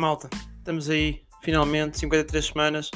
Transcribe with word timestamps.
Malta, 0.00 0.30
estamos 0.56 0.88
aí, 0.88 1.20
finalmente, 1.42 1.98
53 1.98 2.46
semanas, 2.46 2.90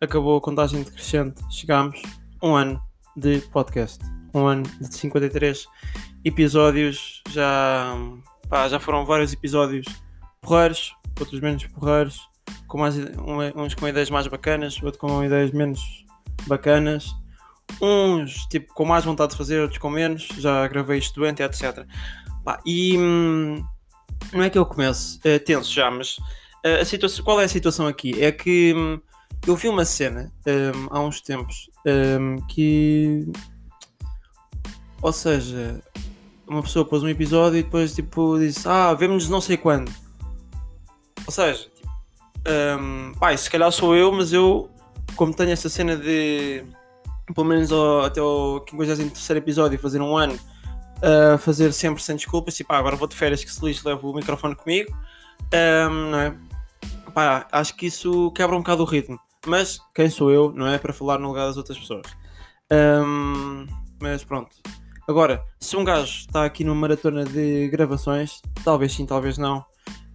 acabou 0.00 0.36
a 0.36 0.40
contagem 0.40 0.82
decrescente, 0.82 1.40
chegámos 1.48 2.02
um 2.42 2.56
ano 2.56 2.82
de 3.16 3.38
podcast, 3.52 4.04
um 4.34 4.46
ano 4.46 4.64
de 4.80 4.92
53 4.92 5.64
episódios, 6.24 7.22
já, 7.30 7.94
pá, 8.48 8.68
já 8.68 8.80
foram 8.80 9.06
vários 9.06 9.32
episódios 9.32 9.86
porreiros, 10.40 10.92
outros 11.20 11.40
menos 11.40 11.64
porreiros, 11.68 12.28
com 12.66 12.78
mais, 12.78 12.96
uns 13.54 13.76
com 13.76 13.86
ideias 13.86 14.10
mais 14.10 14.26
bacanas, 14.26 14.82
outros 14.82 15.00
com 15.00 15.22
ideias 15.22 15.52
menos 15.52 15.80
bacanas, 16.48 17.14
uns 17.80 18.44
tipo 18.46 18.74
com 18.74 18.84
mais 18.84 19.04
vontade 19.04 19.30
de 19.30 19.38
fazer, 19.38 19.60
outros 19.60 19.78
com 19.78 19.88
menos, 19.88 20.26
já 20.36 20.66
gravei 20.66 20.98
estudante, 20.98 21.44
etc. 21.44 21.86
Pá, 22.44 22.60
e 22.66 22.98
hum, 22.98 23.64
não 24.32 24.42
é 24.42 24.50
que 24.50 24.58
eu 24.58 24.66
começo 24.66 25.18
uh, 25.18 25.38
tenso 25.44 25.72
já, 25.72 25.90
mas 25.90 26.18
uh, 26.18 26.80
a 26.80 26.84
situação, 26.84 27.24
qual 27.24 27.40
é 27.40 27.44
a 27.44 27.48
situação 27.48 27.86
aqui? 27.86 28.22
É 28.22 28.30
que 28.30 28.74
um, 28.74 29.00
eu 29.46 29.56
vi 29.56 29.68
uma 29.68 29.84
cena 29.84 30.32
um, 30.46 30.86
há 30.90 31.00
uns 31.00 31.20
tempos 31.20 31.70
um, 31.86 32.36
que. 32.46 33.26
Ou 35.02 35.12
seja, 35.12 35.82
uma 36.46 36.62
pessoa 36.62 36.84
pôs 36.84 37.02
um 37.02 37.08
episódio 37.08 37.58
e 37.58 37.62
depois 37.62 37.94
tipo 37.94 38.38
disse: 38.38 38.68
Ah, 38.68 38.92
vemos 38.94 39.28
não 39.28 39.40
sei 39.40 39.56
quando. 39.56 39.90
Ou 41.26 41.32
seja, 41.32 41.68
tipo, 41.74 41.88
um, 42.78 43.12
pai, 43.18 43.36
se 43.36 43.50
calhar 43.50 43.70
sou 43.72 43.94
eu, 43.94 44.12
mas 44.12 44.32
eu, 44.32 44.68
como 45.16 45.34
tenho 45.34 45.50
essa 45.50 45.68
cena 45.68 45.96
de 45.96 46.64
pelo 47.34 47.46
menos 47.46 47.72
ao, 47.72 48.02
até 48.02 48.20
o 48.20 48.64
53 48.68 49.30
episódio, 49.30 49.78
fazer 49.78 50.00
um 50.00 50.16
ano 50.16 50.38
uh, 51.02 51.38
fazer 51.38 51.72
sempre 51.72 52.02
sem 52.02 52.16
desculpas, 52.16 52.54
tipo, 52.54 52.72
ah, 52.72 52.78
agora 52.78 52.96
vou 52.96 53.08
de 53.08 53.16
férias 53.16 53.42
que 53.42 53.52
se 53.52 53.64
lixe, 53.64 53.86
levo 53.86 54.10
o 54.10 54.14
microfone 54.14 54.54
comigo, 54.54 54.94
um, 55.90 56.10
não 56.10 56.20
é? 56.20 56.36
Pá, 57.14 57.46
acho 57.50 57.74
que 57.76 57.86
isso 57.86 58.30
quebra 58.32 58.54
um 58.54 58.60
bocado 58.60 58.82
o 58.82 58.86
ritmo, 58.86 59.18
mas 59.46 59.80
quem 59.94 60.08
sou 60.08 60.30
eu, 60.30 60.52
não 60.52 60.66
é? 60.66 60.78
Para 60.78 60.92
falar 60.92 61.18
no 61.18 61.28
lugar 61.28 61.46
das 61.46 61.56
outras 61.56 61.78
pessoas. 61.78 62.06
Um, 62.72 63.66
mas 64.00 64.22
pronto. 64.22 64.56
Agora, 65.08 65.42
se 65.58 65.76
um 65.76 65.82
gajo 65.82 66.20
está 66.20 66.44
aqui 66.44 66.62
numa 66.62 66.76
maratona 66.76 67.24
de 67.24 67.68
gravações, 67.68 68.40
talvez 68.62 68.92
sim, 68.92 69.04
talvez 69.04 69.38
não. 69.38 69.58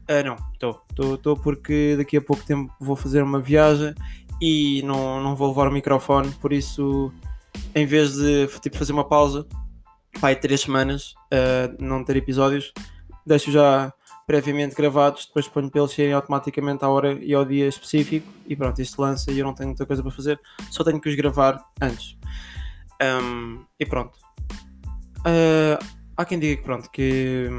Uh, 0.09 0.23
não, 0.23 0.37
estou. 0.53 0.81
Estou 1.15 1.35
porque 1.35 1.95
daqui 1.97 2.15
a 2.15 2.21
pouco 2.21 2.45
tempo 2.45 2.73
vou 2.79 2.95
fazer 2.95 3.21
uma 3.21 3.41
viagem 3.41 3.93
e 4.41 4.81
não, 4.83 5.21
não 5.21 5.35
vou 5.35 5.49
levar 5.49 5.67
o 5.67 5.71
microfone, 5.71 6.31
por 6.41 6.53
isso, 6.53 7.11
em 7.73 7.85
vez 7.85 8.15
de 8.15 8.47
tipo, 8.61 8.77
fazer 8.77 8.93
uma 8.93 9.03
pausa, 9.03 9.45
pai, 10.19 10.35
três 10.35 10.61
semanas 10.61 11.13
uh, 11.33 11.75
não 11.79 12.03
ter 12.03 12.17
episódios, 12.17 12.73
deixo 13.25 13.51
já 13.51 13.93
previamente 14.27 14.75
gravados, 14.75 15.25
depois 15.27 15.47
ponho 15.47 15.69
para 15.69 15.81
eles 15.81 15.91
serem 15.91 16.13
automaticamente 16.13 16.83
à 16.83 16.89
hora 16.89 17.13
e 17.13 17.33
ao 17.33 17.45
dia 17.45 17.67
específico 17.67 18.27
e 18.47 18.55
pronto, 18.55 18.81
isto 18.81 18.99
lança 18.99 19.31
e 19.31 19.39
eu 19.39 19.45
não 19.45 19.53
tenho 19.53 19.69
muita 19.69 19.85
coisa 19.85 20.01
para 20.01 20.11
fazer, 20.11 20.39
só 20.71 20.83
tenho 20.83 20.99
que 20.99 21.09
os 21.09 21.15
gravar 21.15 21.63
antes. 21.81 22.17
Um, 23.01 23.63
e 23.79 23.85
pronto. 23.85 24.17
Uh, 25.19 25.77
há 26.17 26.25
quem 26.25 26.39
diga 26.39 26.57
que 26.57 26.63
pronto, 26.63 26.89
que 26.89 27.49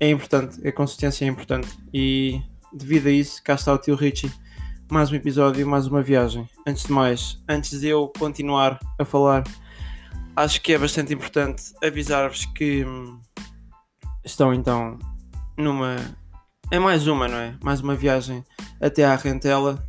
é 0.00 0.08
importante, 0.08 0.66
a 0.66 0.72
consistência 0.72 1.24
é 1.24 1.28
importante 1.28 1.68
e 1.92 2.40
devido 2.72 3.08
a 3.08 3.10
isso, 3.10 3.42
cá 3.42 3.54
está 3.54 3.72
o 3.72 3.78
tio 3.78 3.94
Richie, 3.94 4.30
mais 4.90 5.10
um 5.10 5.16
episódio, 5.16 5.66
mais 5.66 5.86
uma 5.86 6.02
viagem. 6.02 6.48
Antes 6.66 6.84
de 6.84 6.92
mais, 6.92 7.42
antes 7.48 7.80
de 7.80 7.88
eu 7.88 8.10
continuar 8.18 8.78
a 8.98 9.04
falar 9.04 9.44
acho 10.36 10.60
que 10.60 10.74
é 10.74 10.78
bastante 10.78 11.14
importante 11.14 11.72
avisar-vos 11.82 12.44
que 12.44 12.84
hum, 12.84 13.20
estão 14.24 14.52
então 14.52 14.98
numa. 15.56 15.96
É 16.70 16.78
mais 16.78 17.06
uma, 17.06 17.26
não 17.26 17.38
é? 17.38 17.56
Mais 17.62 17.80
uma 17.80 17.94
viagem 17.94 18.44
até 18.80 19.04
à 19.04 19.16
Rentela. 19.16 19.84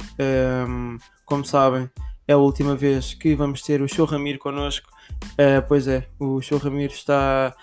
Um, 0.68 0.98
como 1.26 1.44
sabem, 1.44 1.90
é 2.28 2.34
a 2.34 2.38
última 2.38 2.76
vez 2.76 3.14
que 3.14 3.36
vamos 3.36 3.62
ter 3.62 3.82
o 3.82 3.88
Show 3.88 4.06
Ramiro 4.06 4.40
connosco. 4.40 4.88
Uh, 5.34 5.62
pois 5.68 5.88
é, 5.88 6.08
o 6.20 6.42
Show 6.42 6.60
Ramiro 6.60 6.94
está. 6.94 7.54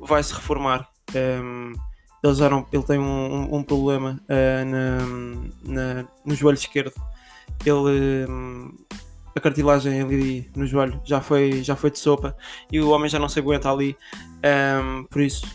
vai 0.00 0.22
se 0.22 0.34
reformar. 0.34 0.88
Um, 1.14 1.72
ele, 2.24 2.34
já 2.34 2.48
não, 2.48 2.66
ele 2.72 2.82
tem 2.84 2.98
um, 2.98 3.54
um, 3.54 3.62
problema 3.62 4.20
uh, 4.22 4.64
na, 4.64 6.02
na, 6.02 6.08
no 6.24 6.34
joelho 6.34 6.56
esquerdo. 6.56 6.94
Ele 7.64 8.26
hum, 8.28 8.74
a 9.34 9.40
cartilagem 9.40 10.00
ali 10.00 10.50
no 10.54 10.66
joelho 10.66 11.00
já 11.04 11.20
foi, 11.20 11.62
já 11.62 11.74
foi 11.74 11.90
de 11.90 11.98
sopa 11.98 12.36
e 12.70 12.80
o 12.80 12.90
homem 12.90 13.08
já 13.08 13.18
não 13.18 13.28
se 13.28 13.38
aguenta 13.38 13.70
ali. 13.70 13.96
Um, 14.44 15.04
por 15.04 15.22
isso, 15.22 15.46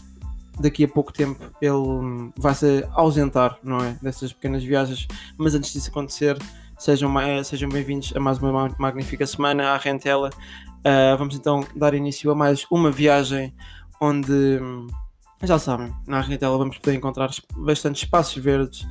daqui 0.60 0.84
a 0.84 0.88
pouco 0.88 1.14
tempo 1.14 1.52
ele 1.62 2.32
vai 2.38 2.56
se 2.56 2.88
ausentar, 2.92 3.58
não 3.64 3.78
é? 3.80 3.98
Dessas 4.02 4.34
pequenas 4.34 4.64
viagens. 4.64 5.08
Mas 5.38 5.54
antes 5.54 5.72
disso 5.72 5.90
acontecer, 5.90 6.38
sejam, 6.78 7.14
sejam 7.44 7.70
bem-vindos 7.70 8.14
a 8.16 8.20
mais 8.20 8.40
uma 8.40 8.70
magnífica 8.78 9.26
semana 9.26 9.72
à 9.72 9.78
Rentela. 9.78 10.30
Uh, 10.80 11.18
vamos 11.18 11.36
então 11.36 11.66
dar 11.76 11.94
início 11.94 12.32
a 12.32 12.36
mais 12.36 12.66
uma 12.72 12.90
viagem 12.92 13.54
onde, 14.00 14.60
já 15.44 15.60
sabem, 15.60 15.94
na 16.08 16.22
Rentela 16.22 16.58
vamos 16.58 16.78
poder 16.78 16.96
encontrar 16.96 17.30
bastante 17.56 18.04
espaços 18.04 18.42
verdes 18.42 18.88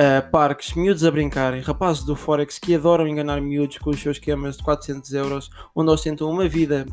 uh, 0.00 0.30
parques, 0.30 0.74
miúdos 0.74 1.04
a 1.04 1.10
brincarem, 1.10 1.60
rapazes 1.60 2.04
do 2.04 2.16
Forex 2.16 2.58
que 2.58 2.74
adoram 2.74 3.06
enganar 3.06 3.40
miúdos 3.40 3.78
com 3.78 3.90
os 3.90 4.00
seus 4.00 4.16
esquemas 4.16 4.56
de 4.56 4.62
400 4.62 5.12
euros, 5.12 5.50
onde 5.74 5.90
ostentam 5.90 6.30
uma 6.30 6.48
vida 6.48 6.86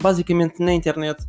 basicamente 0.00 0.62
na 0.62 0.72
internet 0.72 1.26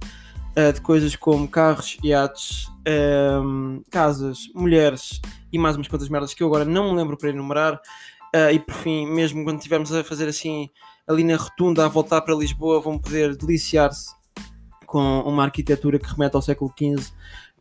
uh, 0.57 0.73
de 0.73 0.81
coisas 0.81 1.15
como 1.15 1.47
carros, 1.47 1.97
iates, 2.03 2.67
uh, 2.87 3.83
casas, 3.89 4.47
mulheres 4.53 5.21
e 5.51 5.57
mais 5.57 5.75
umas 5.75 5.87
quantas 5.87 6.09
merdas 6.09 6.33
que 6.33 6.43
eu 6.43 6.47
agora 6.47 6.65
não 6.65 6.91
me 6.91 6.97
lembro 6.97 7.17
para 7.17 7.29
enumerar. 7.29 7.75
Uh, 8.33 8.51
e 8.53 8.59
por 8.59 8.75
fim, 8.75 9.05
mesmo 9.05 9.43
quando 9.43 9.57
estivermos 9.57 9.91
a 9.93 10.03
fazer 10.03 10.27
assim 10.29 10.69
ali 11.07 11.23
na 11.23 11.35
rotunda 11.35 11.85
a 11.85 11.89
voltar 11.89 12.21
para 12.21 12.33
Lisboa, 12.33 12.79
vão 12.79 12.97
poder 12.97 13.35
deliciar-se 13.35 14.15
com 14.85 15.21
uma 15.21 15.43
arquitetura 15.43 15.99
que 15.99 16.09
remete 16.09 16.35
ao 16.35 16.41
século 16.41 16.73
XV, 16.77 17.11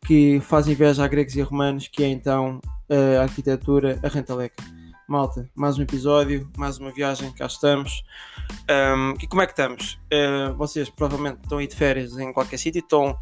que 0.06 0.41
faz 0.41 0.69
inveja 0.69 1.04
a 1.04 1.08
gregos 1.08 1.34
e 1.37 1.42
romanos, 1.42 1.88
que 1.88 2.02
é 2.02 2.08
então 2.08 2.60
a 2.90 3.22
arquitetura, 3.22 4.00
a 4.02 4.08
Rentaleca. 4.08 4.62
Malta, 5.06 5.48
mais 5.56 5.76
um 5.78 5.82
episódio, 5.82 6.48
mais 6.56 6.78
uma 6.78 6.92
viagem, 6.92 7.32
cá 7.32 7.46
estamos. 7.46 8.04
Um, 8.68 9.14
e 9.20 9.26
como 9.26 9.42
é 9.42 9.46
que 9.46 9.52
estamos? 9.52 9.98
Uh, 10.12 10.54
vocês 10.54 10.88
provavelmente 10.88 11.40
estão 11.42 11.58
aí 11.58 11.66
de 11.66 11.74
férias 11.74 12.16
em 12.16 12.32
qualquer 12.32 12.58
sítio 12.58 12.78
estão 12.78 13.16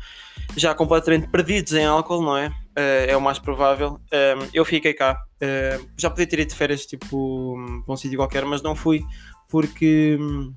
já 0.54 0.74
completamente 0.74 1.28
perdidos 1.28 1.72
em 1.72 1.84
álcool, 1.84 2.22
não 2.22 2.36
é? 2.36 2.48
Uh, 2.48 3.08
é 3.08 3.16
o 3.16 3.20
mais 3.20 3.38
provável. 3.38 4.00
Um, 4.12 4.48
eu 4.52 4.64
fiquei 4.64 4.92
cá. 4.92 5.18
Uh, 5.36 5.88
já 5.96 6.10
podia 6.10 6.26
ter 6.26 6.40
ido 6.40 6.48
de 6.48 6.54
férias 6.54 6.84
tipo 6.84 7.54
para 7.84 7.94
um 7.94 7.96
sítio 7.96 8.18
qualquer, 8.18 8.44
mas 8.44 8.60
não 8.60 8.74
fui 8.74 9.02
porque 9.48 10.18
hum, 10.20 10.52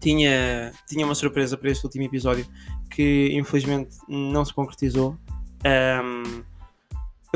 tinha, 0.00 0.72
tinha 0.86 1.04
uma 1.04 1.14
surpresa 1.14 1.56
para 1.56 1.70
este 1.70 1.84
último 1.84 2.04
episódio 2.04 2.46
que 2.90 3.30
infelizmente 3.32 3.96
não 4.06 4.44
se 4.44 4.52
concretizou. 4.52 5.16
Um, 5.64 6.42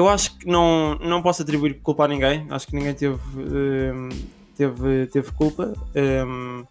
eu 0.02 0.08
acho 0.08 0.38
que 0.38 0.46
não, 0.46 0.96
não 0.96 1.22
posso 1.22 1.42
atribuir 1.42 1.80
culpa 1.80 2.04
a 2.04 2.08
ninguém. 2.08 2.46
Acho 2.50 2.66
que 2.66 2.74
ninguém 2.74 2.94
teve, 2.94 3.20
um, 3.36 4.08
teve, 4.56 5.06
teve 5.06 5.32
culpa. 5.32 5.72
Um, 5.94 6.64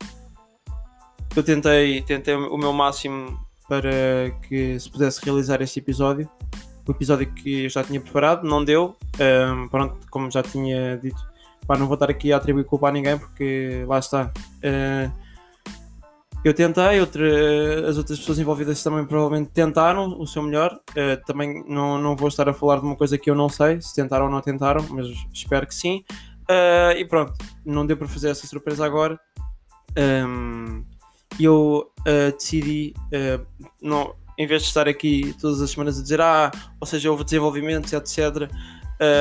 eu 1.36 1.44
tentei, 1.44 2.02
tentei 2.02 2.36
o 2.36 2.58
meu 2.58 2.74
máximo 2.74 3.40
para 3.68 4.31
que 4.47 4.78
se 4.80 4.90
pudesse 4.90 5.24
realizar 5.24 5.62
este 5.62 5.80
episódio. 5.80 6.30
O 6.86 6.91
episódio 6.91 7.31
que 7.34 7.64
eu 7.64 7.70
já 7.70 7.84
tinha 7.84 8.02
preparado, 8.02 8.46
não 8.46 8.64
deu. 8.64 8.97
Um, 9.20 9.68
pronto, 9.70 9.97
como 10.09 10.30
já 10.30 10.44
tinha 10.44 10.97
dito, 10.97 11.22
pá, 11.66 11.78
não 11.78 11.88
vou 11.88 11.94
estar 11.94 12.09
aqui 12.09 12.34
a 12.34 12.38
atribuir 12.38 12.66
culpa 12.66 12.90
a 12.90 12.91
ninguém 12.91 13.18
porque 13.18 13.86
lá 13.88 14.00
está. 14.00 14.31
Eu 16.44 16.56
tentei, 16.56 17.00
outra, 17.00 17.88
as 17.88 17.97
outras 17.97 18.18
pessoas 18.18 18.40
envolvidas 18.40 18.81
também 18.81 19.06
provavelmente 19.06 19.52
tentaram 19.52 20.20
o 20.20 20.26
seu 20.26 20.41
melhor. 20.41 20.73
Uh, 20.90 21.23
também 21.23 21.64
não, 21.67 21.99
não 21.99 22.16
vou 22.16 22.28
estar 22.28 22.49
a 22.49 22.53
falar 22.53 22.79
de 22.79 22.85
uma 22.85 22.96
coisa 22.96 23.16
que 23.16 23.29
eu 23.29 23.35
não 23.35 23.47
sei, 23.47 23.79
se 23.79 23.93
tentaram 23.93 24.26
ou 24.26 24.32
não 24.32 24.41
tentaram, 24.41 24.84
mas 24.90 25.05
espero 25.32 25.67
que 25.67 25.76
sim. 25.76 26.03
Uh, 26.49 26.97
e 26.97 27.05
pronto, 27.05 27.34
não 27.64 27.85
deu 27.85 27.96
para 27.96 28.08
fazer 28.08 28.29
essa 28.29 28.47
surpresa 28.47 28.84
agora. 28.84 29.20
Um, 29.96 30.84
eu 31.40 31.91
uh, 31.99 32.32
decidi, 32.35 32.96
não, 33.79 34.16
em 34.35 34.47
vez 34.47 34.64
de 34.64 34.67
estar 34.67 34.87
aqui 34.87 35.35
todas 35.40 35.61
as 35.61 35.70
semanas 35.70 35.99
a 35.99 36.02
dizer, 36.02 36.22
ah, 36.22 36.52
ou 36.79 36.87
seja, 36.87 37.11
houve 37.11 37.23
desenvolvimentos, 37.23 37.94
etc., 37.94 38.49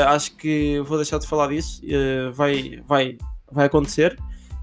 acho 0.06 0.36
que 0.36 0.80
vou 0.80 0.96
deixar 0.98 1.18
de 1.18 1.26
falar 1.26 1.48
disso. 1.48 1.80
vai, 2.32 2.82
vai, 2.86 3.18
vai 3.50 3.66
acontecer. 3.66 4.18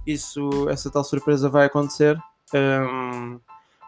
Isso, 0.06 0.68
essa 0.69 0.92
tal 0.92 1.03
surpresa 1.03 1.50
vai 1.50 1.65
acontecer. 1.65 2.19
Um, 2.54 3.40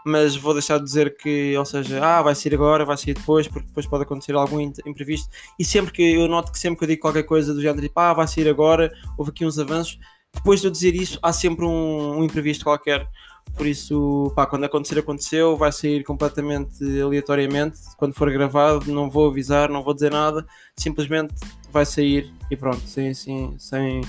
mas 0.05 0.35
vou 0.35 0.53
deixar 0.53 0.77
de 0.77 0.85
dizer 0.85 1.17
que, 1.17 1.55
ou 1.57 1.65
seja, 1.65 2.03
ah, 2.03 2.21
vai 2.21 2.33
ser 2.33 2.53
agora, 2.53 2.85
vai 2.85 2.97
ser 2.97 3.13
depois, 3.13 3.47
porque 3.47 3.67
depois 3.67 3.85
pode 3.85 4.03
acontecer 4.03 4.33
algum 4.33 4.59
imprevisto. 4.59 5.29
E 5.57 5.65
sempre 5.65 5.91
que 5.91 6.13
eu 6.13 6.27
noto 6.27 6.51
que 6.51 6.59
sempre 6.59 6.79
que 6.79 6.83
eu 6.85 6.87
digo 6.87 7.01
qualquer 7.01 7.23
coisa 7.23 7.53
do 7.53 7.61
género, 7.61 7.81
tipo, 7.81 7.99
ah, 7.99 8.13
vai 8.13 8.27
ser 8.27 8.47
agora, 8.47 8.91
houve 9.17 9.31
aqui 9.31 9.45
uns 9.45 9.59
avanços, 9.59 9.99
depois 10.33 10.61
de 10.61 10.67
eu 10.67 10.71
dizer 10.71 10.95
isso, 10.95 11.19
há 11.21 11.33
sempre 11.33 11.65
um, 11.65 12.19
um 12.19 12.23
imprevisto 12.23 12.63
qualquer. 12.63 13.07
Por 13.55 13.65
isso, 13.65 14.31
pá, 14.35 14.45
quando 14.45 14.63
acontecer, 14.65 14.99
aconteceu, 14.99 15.57
vai 15.57 15.71
sair 15.71 16.03
completamente 16.03 16.83
aleatoriamente. 17.01 17.79
Quando 17.97 18.13
for 18.13 18.31
gravado, 18.31 18.91
não 18.91 19.09
vou 19.09 19.27
avisar, 19.27 19.69
não 19.69 19.83
vou 19.83 19.93
dizer 19.93 20.11
nada, 20.11 20.45
simplesmente 20.77 21.33
vai 21.71 21.85
sair 21.85 22.31
e 22.49 22.55
pronto, 22.55 22.81
sem, 22.87 23.13
sem, 23.13 23.57
sem, 23.57 24.01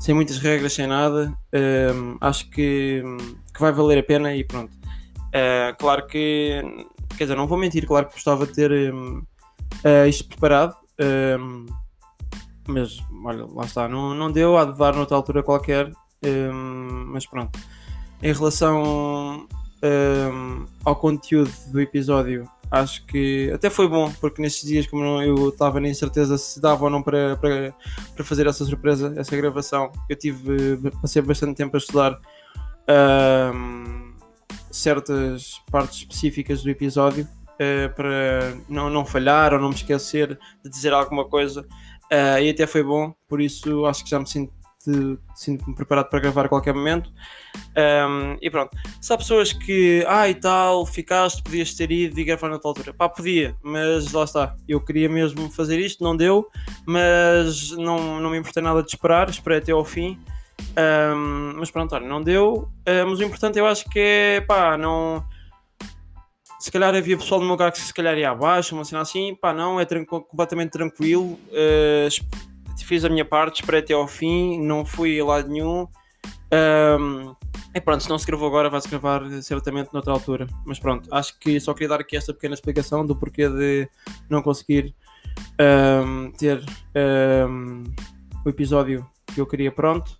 sem 0.00 0.14
muitas 0.14 0.38
regras, 0.38 0.72
sem 0.72 0.86
nada. 0.86 1.32
Um, 1.54 2.16
acho 2.20 2.50
que, 2.50 3.02
que 3.54 3.60
vai 3.60 3.72
valer 3.72 3.98
a 3.98 4.02
pena 4.02 4.34
e 4.34 4.44
pronto. 4.44 4.74
Uh, 4.74 5.76
claro 5.78 6.06
que, 6.06 6.60
quer 7.16 7.24
dizer, 7.24 7.36
não 7.36 7.46
vou 7.46 7.56
mentir, 7.56 7.86
claro 7.86 8.06
que 8.06 8.14
gostava 8.14 8.46
de 8.46 8.52
ter 8.52 8.92
um, 8.92 9.18
uh, 9.18 10.08
isto 10.08 10.28
preparado, 10.28 10.76
um, 11.40 11.66
mas 12.66 12.98
olha, 13.24 13.46
lá 13.46 13.64
está, 13.64 13.88
não, 13.88 14.14
não 14.14 14.30
deu, 14.30 14.56
há 14.56 14.64
de 14.64 14.76
dar 14.76 14.94
noutra 14.94 15.16
altura 15.16 15.42
qualquer, 15.42 15.90
hum, 16.24 17.06
mas 17.08 17.26
pronto. 17.26 17.58
Em 18.22 18.32
relação 18.32 19.46
hum, 19.82 20.66
ao 20.82 20.96
conteúdo 20.96 21.52
do 21.70 21.80
episódio, 21.80 22.48
acho 22.70 23.04
que 23.06 23.50
até 23.52 23.68
foi 23.68 23.86
bom, 23.86 24.10
porque 24.18 24.40
nestes 24.40 24.66
dias, 24.66 24.86
como 24.86 25.20
eu 25.20 25.50
estava 25.50 25.78
na 25.78 25.88
incerteza 25.88 26.38
se 26.38 26.60
dava 26.60 26.84
ou 26.84 26.90
não 26.90 27.02
para, 27.02 27.36
para, 27.36 27.74
para 28.14 28.24
fazer 28.24 28.46
essa 28.46 28.64
surpresa, 28.64 29.12
essa 29.16 29.36
gravação, 29.36 29.92
eu 30.08 30.16
tive, 30.16 30.78
passei 31.02 31.20
bastante 31.20 31.56
tempo 31.56 31.76
a 31.76 31.78
estudar 31.78 32.18
certas 34.70 35.62
partes 35.70 35.98
específicas 35.98 36.62
do 36.62 36.70
episódio. 36.70 37.28
Uh, 37.54 37.88
para 37.94 38.56
não, 38.68 38.90
não 38.90 39.06
falhar 39.06 39.54
ou 39.54 39.60
não 39.60 39.68
me 39.68 39.76
esquecer 39.76 40.36
de 40.64 40.68
dizer 40.68 40.92
alguma 40.92 41.24
coisa 41.24 41.64
Uh, 42.12 42.38
e 42.40 42.50
até 42.50 42.66
foi 42.66 42.82
bom, 42.82 43.14
por 43.28 43.40
isso 43.40 43.86
acho 43.86 44.04
que 44.04 44.10
já 44.10 44.20
me 44.20 44.26
sinto, 44.26 44.52
sinto-me 45.34 45.74
preparado 45.74 46.10
para 46.10 46.20
gravar 46.20 46.44
a 46.44 46.48
qualquer 46.48 46.74
momento. 46.74 47.10
Um, 47.76 48.36
e 48.40 48.50
pronto, 48.50 48.76
se 49.00 49.12
há 49.12 49.16
pessoas 49.16 49.52
que, 49.52 50.04
ah 50.06 50.28
e 50.28 50.34
tal, 50.34 50.84
ficaste, 50.84 51.42
podias 51.42 51.74
ter 51.74 51.90
ido 51.90 52.18
e 52.20 52.24
gravar 52.24 52.50
noutra 52.50 52.68
altura. 52.68 52.94
Pá, 52.94 53.08
podia, 53.08 53.56
mas 53.62 54.12
lá 54.12 54.24
está. 54.24 54.54
Eu 54.68 54.80
queria 54.80 55.08
mesmo 55.08 55.50
fazer 55.50 55.78
isto, 55.80 56.04
não 56.04 56.16
deu, 56.16 56.46
mas 56.86 57.70
não, 57.70 58.20
não 58.20 58.30
me 58.30 58.38
importei 58.38 58.62
nada 58.62 58.82
de 58.82 58.90
esperar, 58.90 59.28
esperei 59.28 59.58
até 59.58 59.72
ao 59.72 59.84
fim. 59.84 60.18
Um, 60.76 61.54
mas 61.58 61.70
pronto, 61.70 61.94
olha, 61.94 62.06
não 62.06 62.22
deu. 62.22 62.68
Uh, 62.86 63.06
mas 63.08 63.18
o 63.18 63.22
importante 63.22 63.58
eu 63.58 63.66
acho 63.66 63.88
que 63.90 63.98
é, 63.98 64.40
pá, 64.40 64.76
não 64.76 65.24
se 66.64 66.72
calhar 66.72 66.94
havia 66.94 67.18
pessoal 67.18 67.40
no 67.40 67.46
meu 67.46 67.52
lugar 67.52 67.70
que 67.70 67.78
se 67.78 67.92
calhar 67.92 68.16
ia 68.16 68.30
abaixo, 68.30 68.74
uma 68.74 68.86
cena 68.86 69.02
assim, 69.02 69.34
pá, 69.34 69.52
não, 69.52 69.78
é 69.78 69.84
completamente 70.06 70.70
tranquilo. 70.70 71.38
Uh, 71.50 72.08
fiz 72.82 73.04
a 73.04 73.08
minha 73.10 73.24
parte, 73.24 73.60
esperei 73.60 73.80
até 73.80 73.92
ao 73.92 74.08
fim, 74.08 74.58
não 74.60 74.82
fui 74.84 75.20
a 75.20 75.24
lado 75.26 75.48
nenhum. 75.48 75.86
Um, 76.98 77.34
e 77.74 77.80
pronto, 77.82 78.02
se 78.02 78.08
não 78.08 78.18
se 78.18 78.26
gravou 78.26 78.48
agora, 78.48 78.70
vai-se 78.70 78.88
gravar 78.88 79.28
certamente 79.42 79.92
noutra 79.92 80.12
altura. 80.12 80.46
Mas 80.64 80.78
pronto, 80.78 81.06
acho 81.12 81.38
que 81.38 81.60
só 81.60 81.74
queria 81.74 81.88
dar 81.88 82.00
aqui 82.00 82.16
esta 82.16 82.32
pequena 82.32 82.54
explicação 82.54 83.04
do 83.04 83.14
porquê 83.14 83.46
de 83.48 83.86
não 84.30 84.40
conseguir 84.40 84.94
um, 85.60 86.30
ter 86.32 86.64
um, 87.46 87.82
o 88.44 88.48
episódio 88.48 89.06
que 89.34 89.40
eu 89.40 89.46
queria 89.46 89.70
pronto. 89.70 90.16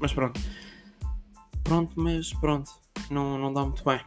Mas 0.00 0.12
pronto. 0.12 0.40
Pronto, 1.64 1.92
mas 1.96 2.32
pronto. 2.34 2.70
Não, 3.10 3.38
não 3.38 3.52
dá 3.52 3.62
muito 3.62 3.84
bem. 3.84 4.00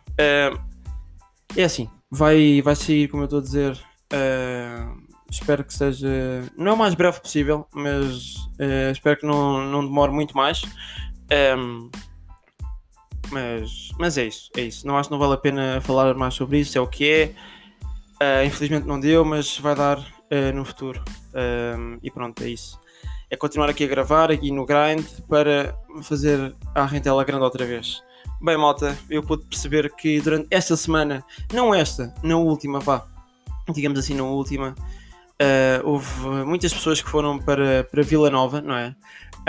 É 1.55 1.63
assim, 1.63 1.87
vai, 2.09 2.61
vai 2.61 2.75
sair, 2.75 3.07
como 3.07 3.23
eu 3.23 3.25
estou 3.25 3.39
a 3.39 3.41
dizer, 3.43 3.73
uh, 3.73 5.03
espero 5.29 5.63
que 5.63 5.73
seja, 5.73 6.07
não 6.57 6.71
é 6.71 6.73
o 6.73 6.77
mais 6.77 6.95
breve 6.95 7.19
possível, 7.19 7.67
mas 7.73 8.35
uh, 8.59 8.91
espero 8.91 9.19
que 9.19 9.25
não, 9.25 9.63
não 9.65 9.85
demore 9.85 10.11
muito 10.11 10.35
mais. 10.35 10.63
Um, 11.57 11.91
mas, 13.31 13.89
mas 13.99 14.17
é 14.17 14.25
isso, 14.25 14.49
é 14.57 14.61
isso. 14.61 14.87
Não 14.87 14.97
acho 14.97 15.09
que 15.09 15.13
não 15.13 15.19
vale 15.19 15.33
a 15.33 15.37
pena 15.37 15.79
falar 15.81 16.15
mais 16.15 16.33
sobre 16.33 16.59
isso, 16.59 16.75
é 16.77 16.81
o 16.81 16.87
que 16.87 17.09
é. 17.09 17.35
Uh, 18.21 18.45
infelizmente 18.47 18.87
não 18.87 18.99
deu, 18.99 19.23
mas 19.23 19.57
vai 19.59 19.75
dar 19.75 19.99
uh, 19.99 20.55
no 20.55 20.65
futuro. 20.65 21.03
Um, 21.77 21.99
e 22.01 22.09
pronto, 22.09 22.43
é 22.43 22.49
isso. 22.49 22.79
É 23.33 23.35
continuar 23.35 23.67
aqui 23.67 23.83
a 23.83 23.87
gravar, 23.87 24.29
aqui 24.29 24.51
no 24.51 24.63
grind, 24.63 25.03
para 25.27 25.75
fazer 26.03 26.55
a 26.75 26.85
rentela 26.85 27.23
grande 27.23 27.43
outra 27.43 27.65
vez. 27.65 28.03
Bem, 28.39 28.55
malta, 28.55 28.95
eu 29.09 29.23
pude 29.23 29.43
perceber 29.45 29.91
que 29.95 30.21
durante 30.21 30.45
esta 30.51 30.77
semana, 30.77 31.25
não 31.51 31.73
esta, 31.73 32.13
na 32.21 32.37
última, 32.37 32.79
vá, 32.79 33.07
digamos 33.73 33.97
assim, 33.97 34.13
na 34.13 34.21
última, 34.21 34.75
uh, 34.77 35.83
houve 35.83 36.45
muitas 36.45 36.71
pessoas 36.71 37.01
que 37.01 37.09
foram 37.09 37.39
para, 37.39 37.83
para 37.85 38.03
Vila 38.03 38.29
Nova, 38.29 38.61
não 38.61 38.75
é? 38.75 38.95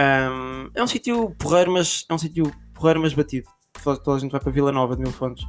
Um, 0.00 0.70
é 0.74 0.82
um 0.82 0.86
sítio 0.86 1.32
porreiro, 1.38 1.70
mas 1.70 2.06
é 2.08 2.14
um 2.14 2.18
sítio 2.18 2.50
porreiro, 2.72 3.02
mas 3.02 3.12
batido. 3.12 3.46
Toda 3.84 4.16
a 4.16 4.18
gente 4.18 4.30
vai 4.30 4.40
para 4.40 4.50
Vila 4.50 4.72
Nova 4.72 4.96
de 4.96 5.02
Mil 5.02 5.12
Fontes. 5.12 5.44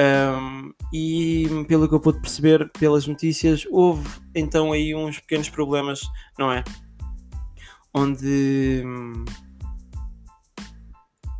Um, 0.00 0.72
e 0.92 1.46
pelo 1.68 1.88
que 1.88 1.94
eu 1.94 2.00
pude 2.00 2.20
perceber 2.20 2.68
pelas 2.72 3.06
notícias, 3.06 3.64
houve 3.70 4.08
então 4.34 4.72
aí 4.72 4.96
uns 4.96 5.20
pequenos 5.20 5.48
problemas, 5.48 6.00
não 6.36 6.50
é? 6.50 6.64
Onde 7.94 8.82
hum, 8.84 9.24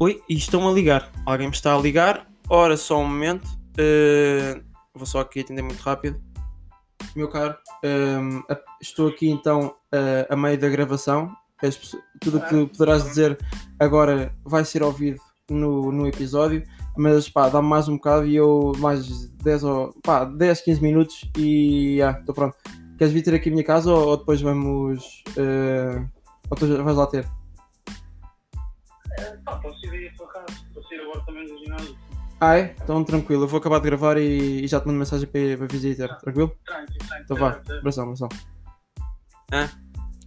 Oi, 0.03 0.21
e 0.29 0.35
estão 0.35 0.69
a 0.69 0.73
ligar. 0.73 1.13
Alguém 1.25 1.47
me 1.47 1.55
está 1.55 1.77
a 1.77 1.79
ligar. 1.79 2.27
Ora, 2.49 2.77
só 2.77 2.99
um 2.99 3.07
momento. 3.07 3.47
Uh, 3.79 4.61
vou 4.93 5.07
só 5.07 5.21
aqui 5.21 5.39
atender 5.39 5.63
muito 5.63 5.81
rápido. 5.81 6.21
Meu 7.15 7.29
caro, 7.29 7.55
um, 7.85 7.89
ehm, 7.89 8.43
estou 8.81 9.07
aqui 9.07 9.29
então 9.29 9.77
uh, 9.95 10.27
a 10.29 10.35
meio 10.35 10.59
da 10.59 10.69
gravação. 10.69 11.33
Tudo 12.21 12.39
o 12.39 12.47
que 12.49 12.67
poderás 12.77 13.05
dizer 13.05 13.39
agora 13.79 14.35
vai 14.45 14.65
ser 14.65 14.83
ouvido 14.83 15.21
no, 15.49 15.93
no 15.93 16.09
episódio. 16.09 16.65
Mas 16.97 17.29
pá, 17.29 17.49
dá-me 17.49 17.69
mais 17.69 17.89
um 17.89 17.95
bocado 17.95 18.27
e 18.27 18.35
eu 18.35 18.73
mais 18.79 19.29
10 19.29 19.63
ou 19.63 19.95
pá, 20.03 20.25
10, 20.25 20.63
15 20.63 20.83
minutos 20.83 21.31
e 21.39 22.01
estou 22.01 22.35
pronto. 22.35 22.57
Queres 22.99 23.13
vir 23.13 23.23
ter 23.23 23.35
aqui 23.37 23.51
a 23.51 23.53
minha 23.53 23.65
casa 23.65 23.93
ou, 23.93 24.09
ou 24.09 24.17
depois 24.17 24.41
vamos. 24.41 25.23
Uh, 25.39 26.22
ou 26.51 26.57
tu 26.57 26.83
vais 26.83 26.97
lá 26.97 27.07
ter? 27.07 27.27
Pá, 29.45 29.57
posso 29.57 29.87
ir 29.87 29.91
aí 29.91 30.09
a 30.09 30.17
tua 30.17 30.29
casa. 30.29 30.47
Posso 30.75 30.95
ir 30.95 31.01
agora 31.01 31.21
também 31.27 31.49
no 31.49 31.59
ginásio. 31.59 31.97
Ah, 32.41 32.59
é? 32.59 32.75
Então 32.83 33.05
tranquilo, 33.05 33.45
eu 33.45 33.49
vou 33.49 33.61
acabar 33.61 33.79
de 33.79 33.85
gravar 33.85 34.17
e, 34.17 34.65
e 34.65 34.67
já 34.67 34.81
te 34.81 34.87
mando 34.87 34.99
mensagem 34.99 35.29
para, 35.29 35.57
para 35.57 35.67
visitar, 35.67 36.09
tá. 36.09 36.17
tranquilo? 36.17 36.57
Tranquilo, 36.65 36.99
tranquilo. 36.99 37.23
Então 37.25 37.37
vá, 37.37 37.63
abração, 37.79 38.05
abração. 38.05 38.29
Ah, 39.53 39.69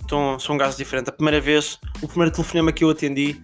então, 0.05 0.39
sou 0.39 0.55
um 0.55 0.57
gajo 0.57 0.77
diferente. 0.77 1.09
A 1.09 1.11
primeira 1.11 1.41
vez, 1.41 1.79
o 2.01 2.07
primeiro 2.07 2.31
telefonema 2.31 2.71
que 2.71 2.83
eu 2.83 2.91
atendi 2.91 3.41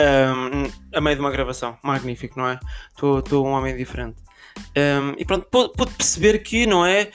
um, 0.00 0.96
a 0.96 1.00
meio 1.00 1.16
de 1.16 1.20
uma 1.20 1.30
gravação, 1.30 1.76
magnífico, 1.82 2.38
não 2.38 2.48
é? 2.48 2.60
Estou 2.92 3.44
um 3.44 3.50
homem 3.50 3.76
diferente. 3.76 4.22
Um, 4.76 5.14
e 5.18 5.24
pronto, 5.24 5.46
pude 5.50 5.92
perceber 5.94 6.38
que, 6.38 6.66
não 6.66 6.86
é? 6.86 7.10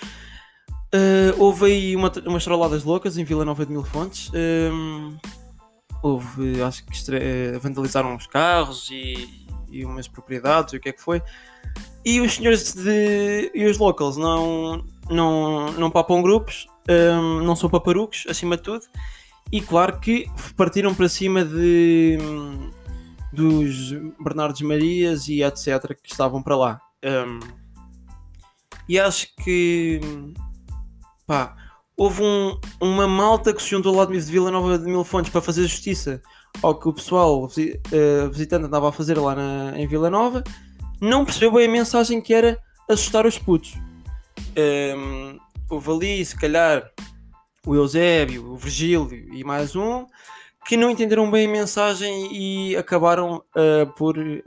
Uh, 0.94 1.38
houve 1.38 1.66
aí 1.66 1.96
uma, 1.96 2.12
umas 2.26 2.44
trolladas 2.44 2.84
loucas 2.84 3.18
em 3.18 3.24
Vila 3.24 3.46
Nova 3.46 3.66
de 3.66 3.72
Mil 3.72 3.84
Fontes. 3.84 4.32
Um, 4.34 5.18
houve, 6.02 6.62
acho 6.62 6.84
que 6.86 6.92
eh, 7.12 7.58
vandalizaram 7.60 8.16
os 8.16 8.26
carros 8.26 8.90
e, 8.90 9.46
e 9.70 9.86
umas 9.86 10.08
propriedades, 10.08 10.74
e 10.74 10.78
o 10.78 10.80
que 10.80 10.90
é 10.90 10.92
que 10.92 11.02
foi. 11.02 11.22
E 12.04 12.22
os 12.22 12.34
senhores 12.34 12.74
de, 12.74 13.52
e 13.54 13.66
os 13.66 13.78
locals 13.78 14.18
não, 14.18 14.84
não, 15.10 15.72
não 15.74 15.92
papam 15.92 16.22
grupos, 16.22 16.68
um, 16.90 17.42
não 17.44 17.56
são 17.56 17.70
paparucos, 17.70 18.26
acima 18.30 18.58
de 18.58 18.64
tudo. 18.64 18.86
E 19.52 19.62
claro 19.62 20.00
que 20.00 20.28
partiram 20.56 20.94
para 20.94 21.10
cima 21.10 21.44
de, 21.44 22.18
dos 23.34 23.92
Bernardos 24.20 24.62
Marias 24.62 25.28
e 25.28 25.44
etc. 25.44 25.96
que 26.02 26.12
estavam 26.12 26.42
para 26.42 26.56
lá. 26.56 26.82
Um, 27.04 27.40
e 28.88 29.00
acho 29.00 29.28
que 29.44 30.00
pá, 31.30 31.56
houve 31.96 32.24
um, 32.24 32.60
uma 32.82 33.08
malta 33.08 33.54
que 33.54 33.62
se 33.62 33.70
juntou 33.70 33.92
ao 33.92 34.00
lado 34.00 34.12
de 34.12 34.20
Vila 34.20 34.50
Nova 34.50 34.80
de 34.80 34.86
Mil 34.86 35.04
Fontes 35.04 35.32
para 35.32 35.42
fazer 35.42 35.62
justiça 35.62 36.20
ao 36.64 36.74
que 36.74 36.90
o 36.90 36.94
pessoal 36.94 37.44
uh, 37.44 38.30
visitante 38.32 38.66
andava 38.66 38.90
a 38.90 38.92
fazer 38.92 39.16
lá 39.16 39.36
na, 39.36 39.80
em 39.80 39.86
Vila 39.86 40.10
Nova, 40.10 40.44
não 41.00 41.24
percebeu 41.24 41.52
bem 41.52 41.68
a 41.68 41.72
mensagem 41.72 42.20
que 42.20 42.34
era 42.34 42.58
assustar 42.90 43.28
os 43.28 43.38
putos. 43.38 43.76
Um, 44.58 45.34
ehm, 45.36 45.38
houve 45.70 45.92
ali, 45.92 46.26
se 46.26 46.36
calhar, 46.36 46.90
o 47.64 47.76
Eusébio, 47.76 48.54
o 48.54 48.58
Virgílio 48.58 49.08
e 49.32 49.44
mais 49.44 49.76
um 49.76 50.08
que 50.68 50.76
não 50.76 50.90
entenderam 50.90 51.30
bem 51.30 51.48
a 51.48 51.52
mensagem 51.52 52.30
e 52.32 52.76
acabaram 52.76 53.44
uh, 53.56 53.86
por, 53.96 54.18
uh, 54.18 54.44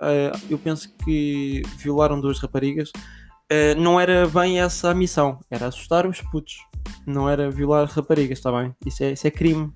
eu 0.51 0.59
penso 0.59 0.93
que 1.05 1.62
violaram 1.79 2.21
duas 2.21 2.41
raparigas. 2.41 2.91
Uh, 3.52 3.78
não 3.78 4.00
era 4.00 4.26
bem 4.28 4.61
essa 4.61 4.90
a 4.90 4.94
missão, 4.94 5.38
era 5.50 5.66
assustar 5.66 6.06
os 6.06 6.21
putos 6.23 6.56
não 7.06 7.28
era 7.28 7.50
violar 7.50 7.87
raparigas, 7.87 8.38
está 8.38 8.52
bem? 8.52 8.75
Isso 8.85 9.02
é, 9.02 9.12
isso 9.12 9.26
é 9.26 9.30
crime. 9.30 9.73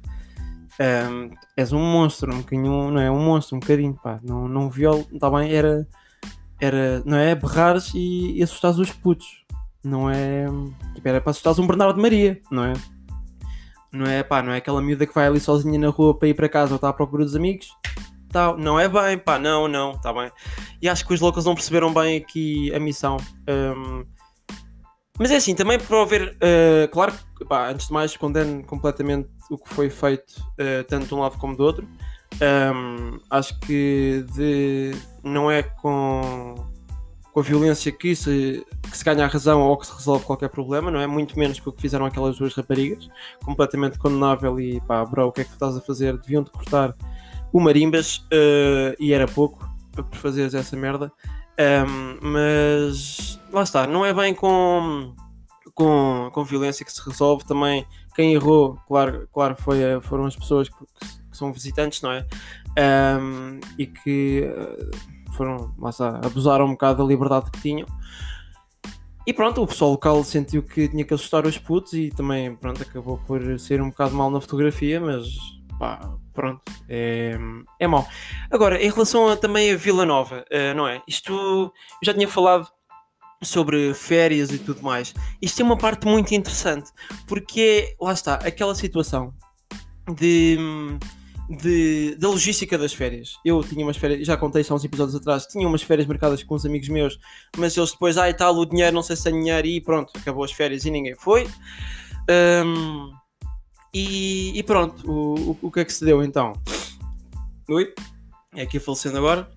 Um, 0.79 1.31
és 1.57 1.73
um 1.73 1.81
monstro, 1.81 2.33
um 2.33 2.39
bocadinho, 2.39 2.91
não 2.91 3.01
é? 3.01 3.11
Um 3.11 3.25
monstro, 3.25 3.57
um 3.57 3.61
bocadinho, 3.61 3.95
pá. 3.95 4.21
Não, 4.23 4.49
não 4.49 4.71
violo, 4.71 5.07
está 5.13 5.31
bem? 5.31 5.53
Era, 5.53 5.87
era, 6.61 7.03
não 7.05 7.17
é? 7.17 7.35
Berrares 7.35 7.93
e, 7.95 8.39
e 8.39 8.43
assustares 8.43 8.79
os 8.79 8.91
putos. 8.91 9.45
Não 9.83 10.11
é. 10.11 10.47
Tipo, 10.95 11.09
era 11.09 11.21
para 11.21 11.31
assustares 11.31 11.59
um 11.59 11.67
Bernardo 11.67 11.95
de 11.95 12.03
Maria, 12.03 12.41
não 12.51 12.65
é? 12.65 12.73
Não 13.93 14.07
é, 14.07 14.23
pá, 14.23 14.43
não 14.43 14.53
é 14.53 14.59
aquela 14.59 14.83
miúda 14.83 15.07
que 15.07 15.15
vai 15.15 15.27
ali 15.27 15.41
sozinha 15.41 15.79
na 15.79 15.89
rua 15.89 16.19
para 16.19 16.29
ir 16.29 16.35
para 16.35 16.49
casa 16.49 16.73
ou 16.73 16.77
está 16.77 16.89
à 16.89 16.93
procura 16.93 17.25
dos 17.25 17.37
amigos. 17.37 17.69
Tá, 18.31 18.55
não 18.57 18.79
é 18.79 18.89
bem, 18.89 19.19
pá, 19.19 19.39
não, 19.39 19.69
não, 19.69 19.93
está 19.93 20.13
bem. 20.13 20.31
E 20.83 20.89
acho 20.89 21.07
que 21.07 21.15
os 21.15 21.21
loucos 21.21 21.45
não 21.45 21.55
perceberam 21.55 21.93
bem 21.93 22.17
aqui 22.19 22.75
a 22.75 22.79
missão. 22.79 23.17
Um, 23.49 24.05
Mas 25.19 25.31
é 25.31 25.37
assim, 25.37 25.55
também 25.55 25.79
para 25.79 26.03
haver, 26.03 26.37
uh, 26.37 26.89
claro, 26.91 27.15
pá, 27.49 27.71
antes 27.71 27.87
de 27.87 27.93
mais 27.93 28.17
condeno 28.17 28.63
completamente 28.65 29.29
o 29.51 29.57
que 29.57 29.73
foi 29.73 29.89
feito, 29.89 30.35
uh, 30.61 30.85
tanto 30.89 31.07
de 31.07 31.15
um 31.15 31.21
lado 31.21 31.39
como 31.39 31.57
do 31.57 31.65
outro. 31.65 31.89
Um, 32.43 33.19
acho 33.31 33.59
que 33.61 34.25
de, 34.35 34.93
não 35.23 35.51
é 35.51 35.63
com, 35.63 36.55
com 37.33 37.41
a 37.41 37.43
violência 37.43 37.91
que 37.91 38.15
se, 38.15 38.67
que 38.83 38.99
se 38.99 39.05
ganha 39.05 39.25
a 39.25 39.29
razão 39.29 39.63
ou 39.63 39.77
que 39.79 39.87
se 39.87 39.95
resolve 39.95 40.27
qualquer 40.27 40.51
problema, 40.51 40.91
não 40.91 41.01
é? 41.01 41.07
Muito 41.07 41.39
menos 41.39 41.59
que 41.59 41.69
o 41.69 41.73
que 41.73 41.81
fizeram 41.81 42.05
aquelas 42.05 42.37
duas 42.37 42.55
raparigas, 42.55 43.09
completamente 43.43 43.99
condenável 43.99 44.61
e 44.61 44.81
pá, 44.83 45.03
bro, 45.05 45.29
o 45.29 45.33
que 45.33 45.43
é 45.43 45.45
que 45.45 45.51
tu 45.51 45.55
estás 45.55 45.77
a 45.77 45.81
fazer? 45.81 46.19
Deviam-te 46.19 46.51
cortar 46.51 46.95
o 47.57 47.61
marimbas 47.61 48.19
uh, 48.33 48.95
e 49.01 49.15
era 49.15 49.27
pouco 49.27 49.67
para 49.91 50.05
fazeres 50.13 50.53
essa 50.53 50.77
merda. 50.77 51.11
Um, 51.59 52.19
mas 52.21 53.41
lá 53.51 53.63
está, 53.63 53.87
não 53.87 54.05
é 54.05 54.13
bem 54.13 54.35
com, 54.35 55.15
com, 55.75 56.29
com 56.33 56.45
violência 56.45 56.85
que 56.85 56.93
se 56.93 57.01
resolve. 57.09 57.47
Também 57.47 57.87
quem 58.15 58.35
errou, 58.35 58.79
claro, 58.87 59.27
claro 59.33 59.57
foi, 59.59 59.79
foram 60.03 60.27
as 60.27 60.37
pessoas 60.37 60.69
que, 60.69 60.77
que 61.31 61.37
são 61.37 61.51
visitantes, 61.51 62.03
não 62.03 62.13
é? 62.13 62.27
Um, 62.79 63.59
e 63.79 63.87
que 63.87 64.43
uh, 64.43 65.33
foram, 65.33 65.75
lá 65.79 65.89
está, 65.89 66.21
abusaram 66.23 66.67
um 66.67 66.73
bocado 66.73 67.03
da 67.03 67.09
liberdade 67.09 67.51
que 67.51 67.61
tinham. 67.63 67.87
E 69.27 69.33
pronto, 69.33 69.63
o 69.63 69.67
pessoal 69.67 69.93
local 69.93 70.23
sentiu 70.25 70.63
que 70.63 70.89
tinha 70.89 71.05
que 71.05 71.15
assustar 71.15 71.47
os 71.47 71.57
putos 71.57 71.95
e 71.95 72.11
também, 72.11 72.55
pronto, 72.55 72.83
acabou 72.83 73.17
por 73.27 73.59
ser 73.59 73.81
um 73.81 73.89
bocado 73.89 74.15
mal 74.15 74.31
na 74.31 74.43
fotografia, 74.43 75.01
mas 75.01 75.56
pá, 75.79 76.01
pronto, 76.33 76.63
é, 76.89 77.37
é 77.79 77.87
mau. 77.87 78.07
Agora, 78.51 78.83
em 78.83 78.91
relação 78.91 79.29
a, 79.29 79.37
também 79.37 79.73
a 79.73 79.77
Vila 79.77 80.05
Nova, 80.05 80.45
uh, 80.51 80.75
não 80.75 80.87
é? 80.87 81.03
Isto, 81.07 81.33
eu 81.33 81.73
já 82.03 82.15
tinha 82.15 82.29
falado 82.29 82.69
sobre 83.43 83.93
férias 83.95 84.51
e 84.51 84.59
tudo 84.59 84.83
mais. 84.83 85.15
Isto 85.41 85.63
é 85.63 85.65
uma 85.65 85.77
parte 85.77 86.07
muito 86.07 86.35
interessante, 86.35 86.91
porque 87.27 87.95
é, 88.01 88.05
lá 88.05 88.13
está, 88.13 88.35
aquela 88.35 88.75
situação 88.75 89.35
de, 90.17 90.57
de, 91.61 92.17
da 92.17 92.29
logística 92.29 92.79
das 92.79 92.93
férias. 92.93 93.35
Eu 93.45 93.63
tinha 93.63 93.85
umas 93.85 93.97
férias, 93.97 94.27
já 94.27 94.37
contei 94.37 94.63
isso 94.63 94.73
há 94.73 94.77
uns 94.77 94.85
episódios 94.85 95.17
atrás, 95.17 95.47
tinha 95.47 95.67
umas 95.67 95.83
férias 95.83 96.07
marcadas 96.07 96.43
com 96.43 96.55
uns 96.55 96.65
amigos 96.65 96.89
meus, 96.89 97.19
mas 97.57 97.77
eles 97.77 97.93
depois, 97.93 98.17
ah 98.19 98.29
e 98.29 98.35
tal, 98.35 98.55
o 98.57 98.67
dinheiro, 98.67 98.95
não 98.95 99.03
sei 99.03 99.17
se 99.17 99.25
tem 99.25 99.33
dinheiro, 99.33 99.67
e 99.67 99.81
pronto, 99.81 100.13
acabou 100.17 100.45
as 100.45 100.53
férias 100.53 100.85
e 100.85 100.91
ninguém 100.91 101.15
foi. 101.15 101.49
Um, 102.29 103.13
e, 103.93 104.59
e, 104.59 104.63
pronto, 104.63 105.11
o, 105.11 105.51
o, 105.51 105.59
o, 105.63 105.71
que 105.71 105.81
é 105.81 105.85
que 105.85 105.93
se 105.93 106.05
deu 106.05 106.23
então? 106.23 106.53
Oi? 107.69 107.93
É 108.55 108.63
aqui 108.63 108.79
falecendo 108.79 109.19
agora. 109.19 109.49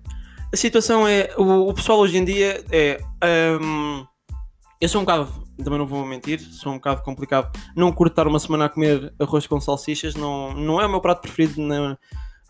A 0.52 0.56
situação 0.56 1.06
é. 1.06 1.30
O, 1.36 1.68
o 1.68 1.74
pessoal 1.74 1.98
hoje 1.98 2.16
em 2.18 2.24
dia 2.24 2.64
é. 2.70 3.00
Um, 3.60 4.04
eu 4.80 4.88
sou 4.88 5.00
um 5.00 5.04
bocado. 5.04 5.28
Também 5.62 5.78
não 5.78 5.86
vou 5.86 6.06
mentir, 6.06 6.40
sou 6.40 6.72
um 6.72 6.76
bocado 6.76 7.02
complicado. 7.02 7.52
Não 7.76 7.92
cortar 7.92 8.26
uma 8.26 8.38
semana 8.38 8.64
a 8.64 8.68
comer 8.68 9.12
arroz 9.18 9.46
com 9.46 9.60
salsichas 9.60 10.14
não, 10.14 10.54
não 10.54 10.80
é 10.80 10.86
o 10.86 10.90
meu 10.90 11.02
prato 11.02 11.20
preferido, 11.20 11.60
nem, 11.60 11.98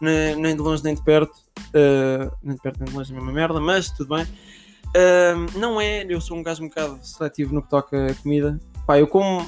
nem, 0.00 0.36
nem 0.36 0.54
de 0.54 0.62
longe 0.62 0.84
nem 0.84 0.94
de 0.94 1.02
perto. 1.02 1.36
Uh, 1.74 2.30
nem 2.40 2.54
de 2.54 2.62
perto 2.62 2.78
nem 2.78 2.88
de 2.88 2.96
longe, 2.96 3.12
é 3.12 3.16
a 3.16 3.18
mesma 3.18 3.32
merda, 3.32 3.60
mas 3.60 3.90
tudo 3.90 4.14
bem. 4.14 4.24
Uh, 4.24 5.58
não 5.58 5.80
é, 5.80 6.04
eu 6.08 6.20
sou 6.20 6.36
um 6.36 6.42
gajo 6.42 6.62
um 6.62 6.68
bocado 6.68 6.98
seletivo 7.02 7.52
no 7.52 7.62
que 7.62 7.68
toca 7.68 8.12
a 8.12 8.14
comida. 8.14 8.60
Pá, 8.86 8.98
eu 8.98 9.08
como 9.08 9.44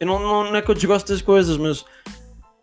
eu 0.00 0.06
não, 0.06 0.18
não, 0.18 0.44
não 0.44 0.56
é 0.56 0.62
que 0.62 0.70
eu 0.70 0.74
desgosto 0.74 1.12
das 1.12 1.22
coisas, 1.22 1.56
mas 1.56 1.84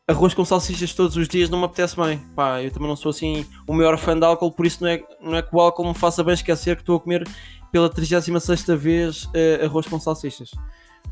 arroz 0.07 0.33
com 0.33 0.43
salsichas 0.43 0.93
todos 0.93 1.15
os 1.15 1.27
dias 1.27 1.49
não 1.49 1.59
me 1.59 1.65
apetece 1.65 1.95
bem. 1.95 2.19
Pá, 2.35 2.61
eu 2.61 2.71
também 2.71 2.87
não 2.87 2.95
sou 2.95 3.09
assim 3.09 3.45
o 3.67 3.73
maior 3.73 3.97
fã 3.97 4.17
de 4.17 4.25
álcool, 4.25 4.51
por 4.51 4.65
isso 4.65 4.83
não 4.83 4.89
é, 4.89 5.03
não 5.21 5.35
é 5.35 5.41
que 5.41 5.55
o 5.55 5.59
álcool 5.59 5.87
me 5.87 5.93
faça 5.93 6.23
bem 6.23 6.33
esquecer 6.33 6.75
que 6.75 6.81
estou 6.81 6.97
a 6.97 6.99
comer 6.99 7.27
pela 7.71 7.89
36 7.89 8.65
vez 8.77 9.23
uh, 9.25 9.65
arroz 9.65 9.87
com 9.87 9.99
salsichas. 9.99 10.51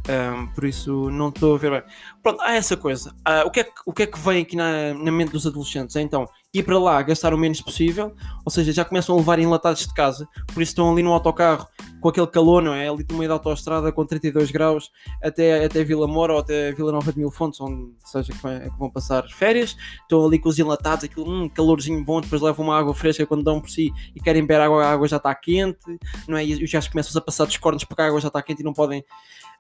Um, 0.09 0.47
por 0.47 0.65
isso 0.65 1.09
não 1.09 1.29
estou 1.29 1.55
a 1.55 1.57
ver 1.57 1.71
bem. 1.71 1.83
Pronto, 2.23 2.41
há 2.41 2.53
essa 2.53 2.75
coisa. 2.75 3.11
Uh, 3.27 3.45
o, 3.45 3.51
que 3.51 3.59
é 3.59 3.63
que, 3.63 3.71
o 3.85 3.93
que 3.93 4.03
é 4.03 4.07
que 4.07 4.19
vem 4.19 4.41
aqui 4.41 4.55
na, 4.55 4.93
na 4.93 5.11
mente 5.11 5.31
dos 5.31 5.45
adolescentes? 5.45 5.95
É, 5.95 6.01
então, 6.01 6.27
ir 6.53 6.63
para 6.63 6.77
lá, 6.77 7.01
gastar 7.01 7.33
o 7.33 7.37
menos 7.37 7.61
possível, 7.61 8.13
ou 8.43 8.51
seja, 8.51 8.73
já 8.73 8.83
começam 8.83 9.15
a 9.15 9.17
levar 9.17 9.39
enlatados 9.39 9.87
de 9.87 9.93
casa, 9.93 10.27
por 10.53 10.61
isso 10.61 10.71
estão 10.71 10.91
ali 10.91 11.01
no 11.01 11.13
autocarro 11.13 11.65
com 12.01 12.09
aquele 12.09 12.27
calor, 12.27 12.61
não 12.61 12.73
é? 12.73 12.89
Ali 12.89 13.05
no 13.09 13.17
meio 13.17 13.29
da 13.29 13.35
autoestrada 13.35 13.91
com 13.91 14.05
32 14.05 14.51
graus 14.51 14.91
até, 15.23 15.63
até 15.63 15.83
Vila 15.83 16.07
Moura 16.07 16.33
ou 16.33 16.39
até 16.39 16.73
Vila 16.73 16.91
Nova 16.91 17.13
de 17.13 17.19
Mil 17.19 17.31
Fontes, 17.31 17.61
onde 17.61 17.93
seja 18.03 18.33
que, 18.33 18.47
é 18.47 18.69
que 18.69 18.77
vão 18.77 18.89
passar 18.89 19.23
férias, 19.29 19.77
estão 20.01 20.25
ali 20.25 20.39
com 20.39 20.49
os 20.49 20.59
enlatados, 20.59 21.05
aquele 21.05 21.29
hum, 21.29 21.47
calorzinho 21.47 22.03
bom, 22.03 22.19
depois 22.19 22.41
levam 22.41 22.65
uma 22.65 22.77
água 22.77 22.93
fresca 22.93 23.25
quando 23.25 23.43
dão 23.43 23.61
por 23.61 23.69
si 23.69 23.93
e 24.13 24.19
querem 24.19 24.41
beber 24.41 24.61
água, 24.61 24.83
a 24.83 24.91
água 24.91 25.07
já 25.07 25.17
está 25.17 25.33
quente, 25.33 25.79
não 26.27 26.37
é? 26.37 26.45
E 26.45 26.63
os 26.63 26.71
gajos 26.71 26.89
começam 26.89 27.17
a 27.17 27.23
passar 27.23 27.45
dos 27.45 27.57
cornos 27.57 27.85
porque 27.85 28.01
a 28.01 28.07
água 28.07 28.19
já 28.19 28.27
está 28.27 28.41
quente 28.41 28.61
e 28.61 28.65
não 28.65 28.73
podem 28.73 29.05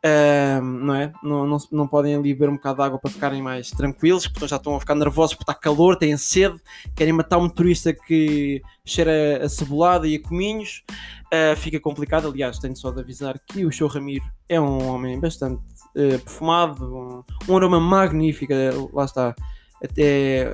Uh, 0.03 0.59
não 0.59 0.95
é? 0.95 1.13
Não, 1.21 1.45
não, 1.45 1.57
não 1.71 1.87
podem 1.87 2.15
ali 2.15 2.33
beber 2.33 2.49
um 2.49 2.55
bocado 2.55 2.77
de 2.77 2.83
água 2.83 2.97
para 2.97 3.11
ficarem 3.11 3.39
mais 3.39 3.69
tranquilos, 3.69 4.27
porque 4.27 4.47
já 4.47 4.55
estão 4.55 4.75
a 4.75 4.79
ficar 4.79 4.95
nervosos 4.95 5.35
porque 5.35 5.51
está 5.51 5.53
calor, 5.53 5.95
têm 5.95 6.17
sede, 6.17 6.59
querem 6.95 7.13
matar 7.13 7.37
um 7.37 7.43
motorista 7.43 7.93
que 7.93 8.61
cheira 8.85 9.43
a 9.43 9.49
cebolada 9.49 10.07
e 10.07 10.15
a 10.15 10.21
cominhos. 10.21 10.83
Uh, 11.27 11.55
fica 11.55 11.79
complicado. 11.79 12.27
Aliás, 12.27 12.59
tenho 12.59 12.75
só 12.75 12.91
de 12.91 12.99
avisar 12.99 13.39
que 13.39 13.65
o 13.65 13.71
show 13.71 13.87
Ramiro 13.87 14.25
é 14.49 14.59
um 14.59 14.87
homem 14.89 15.19
bastante 15.19 15.61
uh, 15.95 16.19
perfumado, 16.19 16.85
um, 16.95 17.23
um, 17.51 17.57
aroma 17.57 17.79
magnífico. 17.79 18.53
Lá 18.93 19.05
está, 19.05 19.35
até 19.83 20.47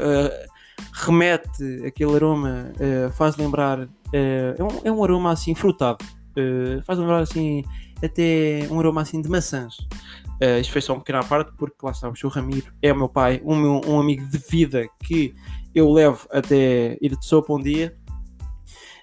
remete 0.94 1.86
aquele 1.86 2.16
aroma, 2.16 2.72
faz 3.14 3.36
lembrar. 3.36 3.90
é, 4.14 4.56
um, 4.64 4.88
é 4.88 4.92
um 4.92 5.04
aroma 5.04 5.32
assim 5.32 5.56
frutado, 5.56 6.06
faz 6.86 7.00
lembrar 7.00 7.20
assim 7.20 7.64
até 8.04 8.68
um 8.70 8.80
aroma 8.80 9.02
assim 9.02 9.22
de 9.22 9.30
maçãs. 9.30 9.78
Uh, 10.42 10.60
isto 10.62 10.72
foi 10.72 10.82
só 10.82 10.94
um 10.94 11.00
pequeno 11.00 11.20
à 11.20 11.24
parte, 11.24 11.52
porque 11.58 11.78
lá 11.82 11.92
está, 11.92 12.08
o 12.10 12.16
João 12.16 12.32
Ramiro 12.32 12.72
é 12.82 12.94
o 12.94 12.96
meu 12.96 13.10
pai, 13.10 13.42
um, 13.44 13.56
meu, 13.56 13.82
um 13.88 14.00
amigo 14.00 14.24
de 14.28 14.38
vida 14.38 14.88
que 15.04 15.34
eu 15.78 15.92
levo 15.92 16.28
até 16.32 16.98
ir 17.02 17.16
de 17.16 17.26
sopa 17.26 17.54
um 17.54 17.62
dia. 17.62 17.96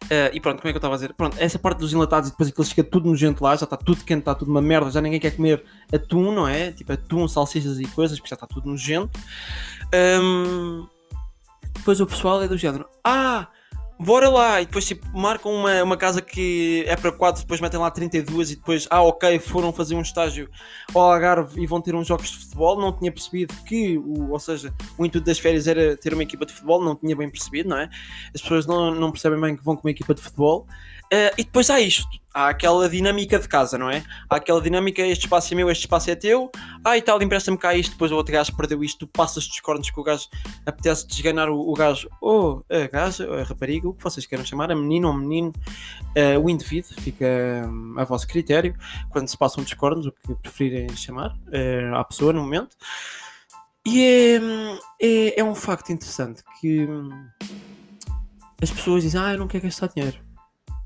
Uh, 0.05 0.29
e 0.35 0.41
pronto, 0.41 0.61
como 0.61 0.69
é 0.69 0.73
que 0.73 0.77
eu 0.77 0.79
estava 0.79 0.95
a 0.95 0.97
dizer? 0.97 1.15
Pronto, 1.15 1.37
essa 1.41 1.59
parte 1.59 1.79
dos 1.79 1.93
enlatados 1.93 2.29
e 2.29 2.33
depois 2.33 2.51
aquilo 2.51 2.67
fica 2.67 2.85
tudo 2.85 3.09
nojento 3.09 3.43
lá, 3.43 3.57
já 3.57 3.65
está 3.65 3.77
tudo 3.77 4.05
quente, 4.05 4.19
está 4.19 4.35
tudo 4.35 4.51
uma 4.51 4.61
merda, 4.61 4.91
já 4.91 5.01
ninguém 5.01 5.19
quer 5.19 5.35
comer 5.35 5.65
atum, 5.93 6.31
não 6.31 6.47
é? 6.47 6.73
Tipo 6.73 6.93
atum, 6.93 7.27
salsichas 7.27 7.79
e 7.81 7.87
coisas, 7.87 8.19
porque 8.19 8.29
já 8.29 8.35
está 8.35 8.47
tudo 8.47 8.69
nojento. 8.69 9.19
Um, 9.95 10.87
depois 11.75 12.01
o 12.01 12.07
pessoal 12.07 12.43
é 12.43 12.49
do 12.49 12.59
género: 12.59 12.87
Ah, 13.03 13.49
bora 13.99 14.29
lá, 14.29 14.61
e 14.61 14.67
depois 14.67 14.85
tipo, 14.87 15.07
marcam 15.17 15.53
uma, 15.53 15.83
uma 15.83 15.97
casa 15.97 16.21
que 16.21 16.85
é 16.87 16.97
para 16.97 17.13
4, 17.13 17.43
depois 17.43 17.61
metem 17.61 17.79
lá 17.79 17.91
32 17.91 18.51
e 18.51 18.57
depois, 18.57 18.87
ah 18.91 19.03
ok, 19.03 19.39
foram 19.39 19.73
fazer 19.73 19.95
um 19.95 20.01
estágio 20.01 20.49
ao 20.95 21.13
Algarve 21.13 21.63
e 21.63 21.67
vão 21.67 21.81
ter 21.81 21.95
uns 21.95 22.07
jogos 22.07 22.31
de 22.31 22.39
futebol, 22.39 22.81
não 22.81 22.93
tinha 22.93 23.13
percebido 23.13 23.55
que, 23.65 23.99
o, 23.99 24.31
ou 24.31 24.39
seja, 24.39 24.75
o 24.99 25.05
intuito 25.07 25.27
das 25.27 25.39
férias 25.39 25.67
era 25.67 25.97
ter 25.97 26.13
uma 26.13 26.23
equipa 26.23 26.45
de 26.45 26.53
futebol, 26.53 26.83
não 26.83 26.97
tinha 26.97 27.15
bem 27.15 27.31
percebido, 27.31 27.69
não 27.69 27.79
é? 27.79 27.89
As 28.35 28.41
pessoas 28.41 28.67
não, 28.67 28.95
não 28.95 29.11
percebem 29.11 29.41
bem 29.41 29.57
que 29.57 29.65
vão 29.65 29.77
com 29.77 29.87
uma 29.87 29.91
equipa 29.91 30.15
de 30.15 30.21
futebol, 30.21 30.67
Uh, 31.15 31.31
e 31.39 31.45
depois 31.45 31.71
há 31.71 31.79
isto, 31.79 32.09
há 32.35 32.49
aquela 32.49 32.89
dinâmica 32.89 33.39
de 33.39 33.47
casa, 33.47 33.79
não 33.79 33.89
é? 33.89 34.03
Há 34.29 34.37
aquela 34.37 34.61
dinâmica, 34.61 35.01
este 35.03 35.27
espaço 35.27 35.55
é 35.55 35.57
meu, 35.57 35.71
este 35.71 35.83
espaço 35.83 36.11
é 36.11 36.17
teu, 36.17 36.51
ah 36.85 36.99
e 36.99 37.03
tal, 37.03 37.23
empresta-me 37.23 37.57
cá 37.57 37.73
isto, 37.73 37.93
depois 37.93 38.11
o 38.11 38.17
outro 38.17 38.33
gajo 38.33 38.57
perdeu 38.57 38.83
isto, 38.83 39.07
passas 39.07 39.47
dos 39.47 39.61
cornos 39.61 39.89
que 39.89 40.01
o 40.01 40.03
gajo 40.03 40.27
apetece 40.67 41.07
desganar 41.07 41.49
o, 41.49 41.71
o 41.71 41.73
gajo, 41.73 42.09
ou 42.21 42.65
oh, 42.69 42.75
a 42.75 42.89
gaja, 42.89 43.33
a 43.33 43.45
rapariga, 43.45 43.89
o 43.89 43.95
que 43.95 44.03
vocês 44.03 44.27
queiram 44.27 44.45
chamar, 44.45 44.73
a 44.73 44.75
menina 44.75 45.07
ou 45.07 45.15
menino, 45.15 45.53
uh, 46.17 46.41
o 46.43 46.51
indivíduo, 46.51 46.91
fica 47.01 47.27
um, 47.65 47.95
a 47.97 48.03
vosso 48.03 48.27
critério, 48.27 48.75
quando 49.11 49.29
se 49.29 49.39
passam 49.39 49.63
dos 49.63 49.75
cornos, 49.75 50.07
o 50.07 50.13
que 50.13 50.35
preferirem 50.35 50.89
chamar 50.97 51.31
uh, 51.31 51.95
à 51.95 52.03
pessoa 52.03 52.33
no 52.33 52.43
momento. 52.43 52.77
E 53.87 54.03
é, 54.03 54.41
é, 55.01 55.41
é 55.41 55.45
um 55.45 55.55
facto 55.55 55.91
interessante 55.91 56.43
que 56.59 56.87
hum, 56.87 57.11
as 58.61 58.71
pessoas 58.71 59.03
dizem, 59.05 59.21
ah, 59.21 59.33
eu 59.33 59.39
não 59.39 59.47
quero 59.47 59.65
gastar 59.65 59.89
dinheiro. 59.89 60.19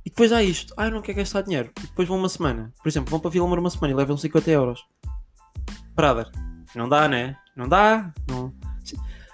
E 0.05 0.11
depois 0.11 0.33
há 0.33 0.43
isto, 0.43 0.73
ah, 0.77 0.87
eu 0.87 0.91
não 0.91 1.03
quero 1.03 1.19
gastar 1.19 1.43
dinheiro. 1.43 1.71
E 1.79 1.87
depois 1.87 2.09
vão 2.09 2.19
uma 2.19 2.29
semana. 2.29 2.73
Por 2.83 2.89
exemplo, 2.89 3.11
vão 3.11 3.21
para 3.21 3.31
Vila 3.31 3.47
Moura 3.47 3.61
uma 3.61 3.71
semana 3.71 3.93
e 3.93 3.97
levam 3.97 4.17
50 4.17 4.51
euros. 4.51 4.87
Brother, 5.95 6.31
não 6.75 6.89
dá, 6.89 7.09
né? 7.09 7.37
Não 7.57 7.69
dá. 7.69 8.13
Não. 8.29 8.53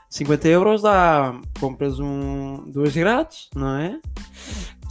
50 0.09 0.49
euros 0.49 0.83
dá. 0.83 1.35
Compras 1.59 1.99
um, 1.99 2.71
duas 2.71 2.95
grátis, 2.95 3.49
não 3.55 3.77
é? 3.77 4.01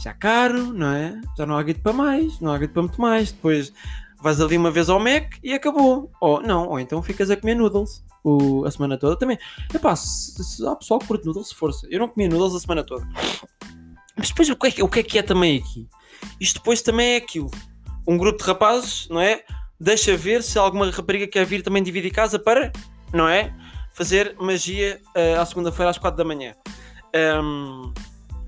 Já 0.02 0.12
caro, 0.12 0.72
não 0.72 0.88
é? 0.88 1.20
Já 1.36 1.46
não 1.46 1.56
há 1.56 1.62
guito 1.62 1.80
para 1.80 1.92
mais, 1.92 2.38
não 2.40 2.52
há 2.52 2.58
guito 2.58 2.74
para 2.74 2.82
muito 2.82 3.00
mais. 3.00 3.32
Depois 3.32 3.72
vais 4.20 4.40
ali 4.40 4.56
uma 4.56 4.70
vez 4.70 4.88
ao 4.88 5.00
Mac 5.00 5.34
e 5.42 5.52
acabou. 5.52 6.10
Ou 6.20 6.42
não, 6.42 6.68
ou 6.68 6.78
então 6.78 7.02
ficas 7.02 7.30
a 7.30 7.36
comer 7.36 7.54
noodles 7.54 8.04
o, 8.22 8.64
a 8.64 8.70
semana 8.70 8.98
toda. 8.98 9.16
Também, 9.16 9.38
epá, 9.72 9.94
se, 9.96 10.42
se 10.44 10.66
há 10.66 10.76
pessoal 10.76 11.00
que 11.00 11.06
curte 11.06 11.26
noodles, 11.26 11.52
força. 11.52 11.86
Eu 11.90 12.00
não 12.00 12.08
comia 12.08 12.28
noodles 12.28 12.54
a 12.54 12.60
semana 12.60 12.84
toda. 12.84 13.06
Mas 14.16 14.28
depois 14.28 14.48
o 14.48 14.56
que, 14.56 14.66
é 14.66 14.70
que, 14.70 14.82
o 14.82 14.88
que 14.88 15.00
é 15.00 15.02
que 15.02 15.18
é 15.18 15.22
também 15.22 15.58
aqui? 15.58 15.88
Isto 16.40 16.56
depois 16.60 16.80
também 16.82 17.14
é 17.14 17.16
aquilo. 17.16 17.50
Um 18.06 18.16
grupo 18.16 18.38
de 18.38 18.44
rapazes, 18.44 19.08
não 19.08 19.20
é? 19.20 19.42
Deixa 19.80 20.16
ver 20.16 20.42
se 20.42 20.58
alguma 20.58 20.90
rapariga 20.90 21.26
quer 21.26 21.44
vir 21.44 21.62
também 21.62 21.82
dividir 21.82 22.10
casa 22.10 22.38
para, 22.38 22.72
não 23.12 23.28
é? 23.28 23.52
Fazer 23.94 24.34
magia 24.38 25.00
uh, 25.16 25.40
à 25.40 25.44
segunda-feira 25.46 25.90
às 25.90 25.98
4 25.98 26.16
da 26.16 26.24
manhã. 26.24 26.54
Um, 27.42 27.92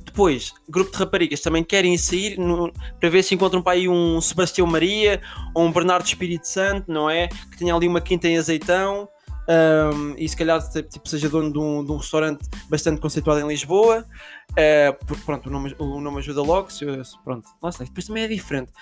depois, 0.05 0.53
grupo 0.69 0.91
de 0.91 0.99
raparigas 0.99 1.41
também 1.41 1.63
querem 1.63 1.97
sair 1.99 2.39
no- 2.39 2.73
para 2.99 3.09
ver 3.11 3.23
se 3.23 3.35
encontram 3.35 3.61
para 3.61 3.73
aí 3.75 3.89
um 3.89 4.21
Sebastião 4.21 4.67
Maria 4.67 5.21
ou 5.55 5.65
um 5.65 5.73
Bernardo 5.73 6.07
Espírito 6.07 6.47
Santo, 6.49 6.91
não 6.91 7.11
é? 7.11 7.29
Que 7.29 7.59
tenha 7.59 7.75
ali 7.75 7.87
uma 7.87 8.01
quinta 8.01 8.27
em 8.27 8.39
azeitão 8.39 9.09
um, 9.49 10.15
e 10.17 10.29
se 10.29 10.37
calhar 10.37 10.61
tipo, 10.71 11.09
seja 11.09 11.29
dono 11.29 11.53
de 11.53 11.59
um, 11.59 11.85
de 11.85 11.93
um 11.93 11.97
restaurante 11.97 12.49
bastante 12.69 13.00
conceituado 13.00 13.41
em 13.41 13.47
Lisboa, 13.49 14.05
uh, 14.50 15.05
porque 15.07 15.23
pronto, 15.25 15.49
o 15.49 15.53
nome, 15.53 15.75
o 15.79 16.00
nome 16.00 16.19
ajuda 16.19 16.43
logo. 16.43 16.71
Se, 16.71 16.85
pronto, 17.25 17.49
lá 17.62 17.71
está. 17.71 17.85
Depois 17.85 18.07
também 18.07 18.25
é 18.25 18.29
diferente. 18.29 18.73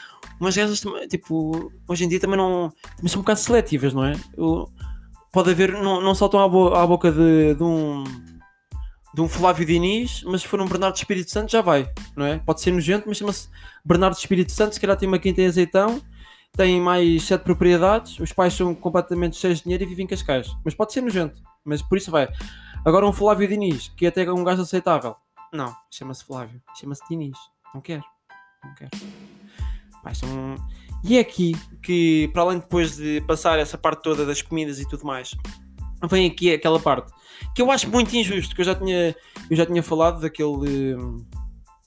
Umas 0.40 0.56
gajas, 0.56 0.82
tipo, 1.08 1.72
hoje 1.86 2.04
em 2.04 2.08
dia 2.08 2.20
também 2.20 2.36
não. 2.36 2.72
Também 2.96 3.08
são 3.08 3.20
um 3.20 3.22
bocado 3.22 3.40
seletivas, 3.40 3.92
não 3.92 4.04
é? 4.04 4.14
Eu- 4.36 4.70
pode 5.32 5.50
haver, 5.50 5.72
não, 5.72 6.00
não 6.00 6.14
saltam 6.14 6.40
à, 6.40 6.48
bo- 6.48 6.74
à 6.74 6.86
boca 6.86 7.10
de, 7.12 7.54
de 7.54 7.62
um. 7.62 8.04
De 9.14 9.20
um 9.20 9.28
Flávio 9.28 9.64
Diniz, 9.64 10.24
mas 10.24 10.40
se 10.40 10.48
for 10.48 10.60
um 10.60 10.66
Bernardo 10.66 10.96
Espírito 10.96 11.30
Santo 11.30 11.52
já 11.52 11.60
vai, 11.62 11.88
não 12.16 12.26
é? 12.26 12.38
Pode 12.38 12.60
ser 12.60 12.72
nojento, 12.72 13.04
mas 13.06 13.16
chama-se 13.16 13.48
Bernardo 13.84 14.16
Espírito 14.16 14.50
Santo. 14.50 14.74
Se 14.74 14.80
calhar 14.80 14.96
tem 14.96 15.06
uma 15.06 15.20
quinta 15.20 15.40
em 15.40 15.46
azeitão, 15.46 16.02
tem 16.56 16.80
mais 16.80 17.22
sete 17.24 17.42
propriedades, 17.42 18.18
os 18.20 18.32
pais 18.32 18.54
são 18.54 18.74
completamente 18.74 19.36
cheios 19.36 19.58
de 19.58 19.64
dinheiro 19.64 19.84
e 19.84 19.86
vivem 19.86 20.04
em 20.04 20.08
Cascais. 20.08 20.54
Mas 20.64 20.74
pode 20.74 20.92
ser 20.92 21.00
nojento, 21.00 21.40
mas 21.64 21.82
por 21.82 21.98
isso 21.98 22.10
vai. 22.10 22.28
Agora 22.84 23.06
um 23.06 23.12
Flávio 23.12 23.48
Diniz, 23.48 23.88
que 23.96 24.06
é 24.06 24.08
até 24.08 24.30
um 24.32 24.44
gajo 24.44 24.62
aceitável. 24.62 25.16
Não, 25.52 25.74
chama-se 25.90 26.24
Flávio, 26.24 26.60
chama-se 26.78 27.02
Diniz. 27.08 27.36
Não 27.74 27.80
quero, 27.80 28.04
não 28.62 28.74
quero. 28.74 28.90
Um- 30.26 30.56
E 31.02 31.16
é 31.18 31.20
aqui 31.20 31.52
que, 31.82 32.28
para 32.32 32.42
além 32.42 32.58
depois 32.58 32.96
de 32.96 33.20
passar 33.22 33.58
essa 33.58 33.76
parte 33.76 34.02
toda 34.02 34.24
das 34.24 34.40
comidas 34.42 34.78
e 34.80 34.88
tudo 34.88 35.04
mais, 35.06 35.34
vem 36.08 36.26
aqui 36.26 36.52
aquela 36.52 36.78
parte 36.80 37.12
que 37.54 37.60
eu 37.62 37.70
acho 37.70 37.90
muito 37.90 38.14
injusto, 38.16 38.54
que 38.54 38.60
eu 38.60 38.64
já 38.64 38.74
tinha, 38.74 39.14
eu 39.50 39.56
já 39.56 39.66
tinha 39.66 39.82
falado 39.82 40.20
daquele. 40.20 40.96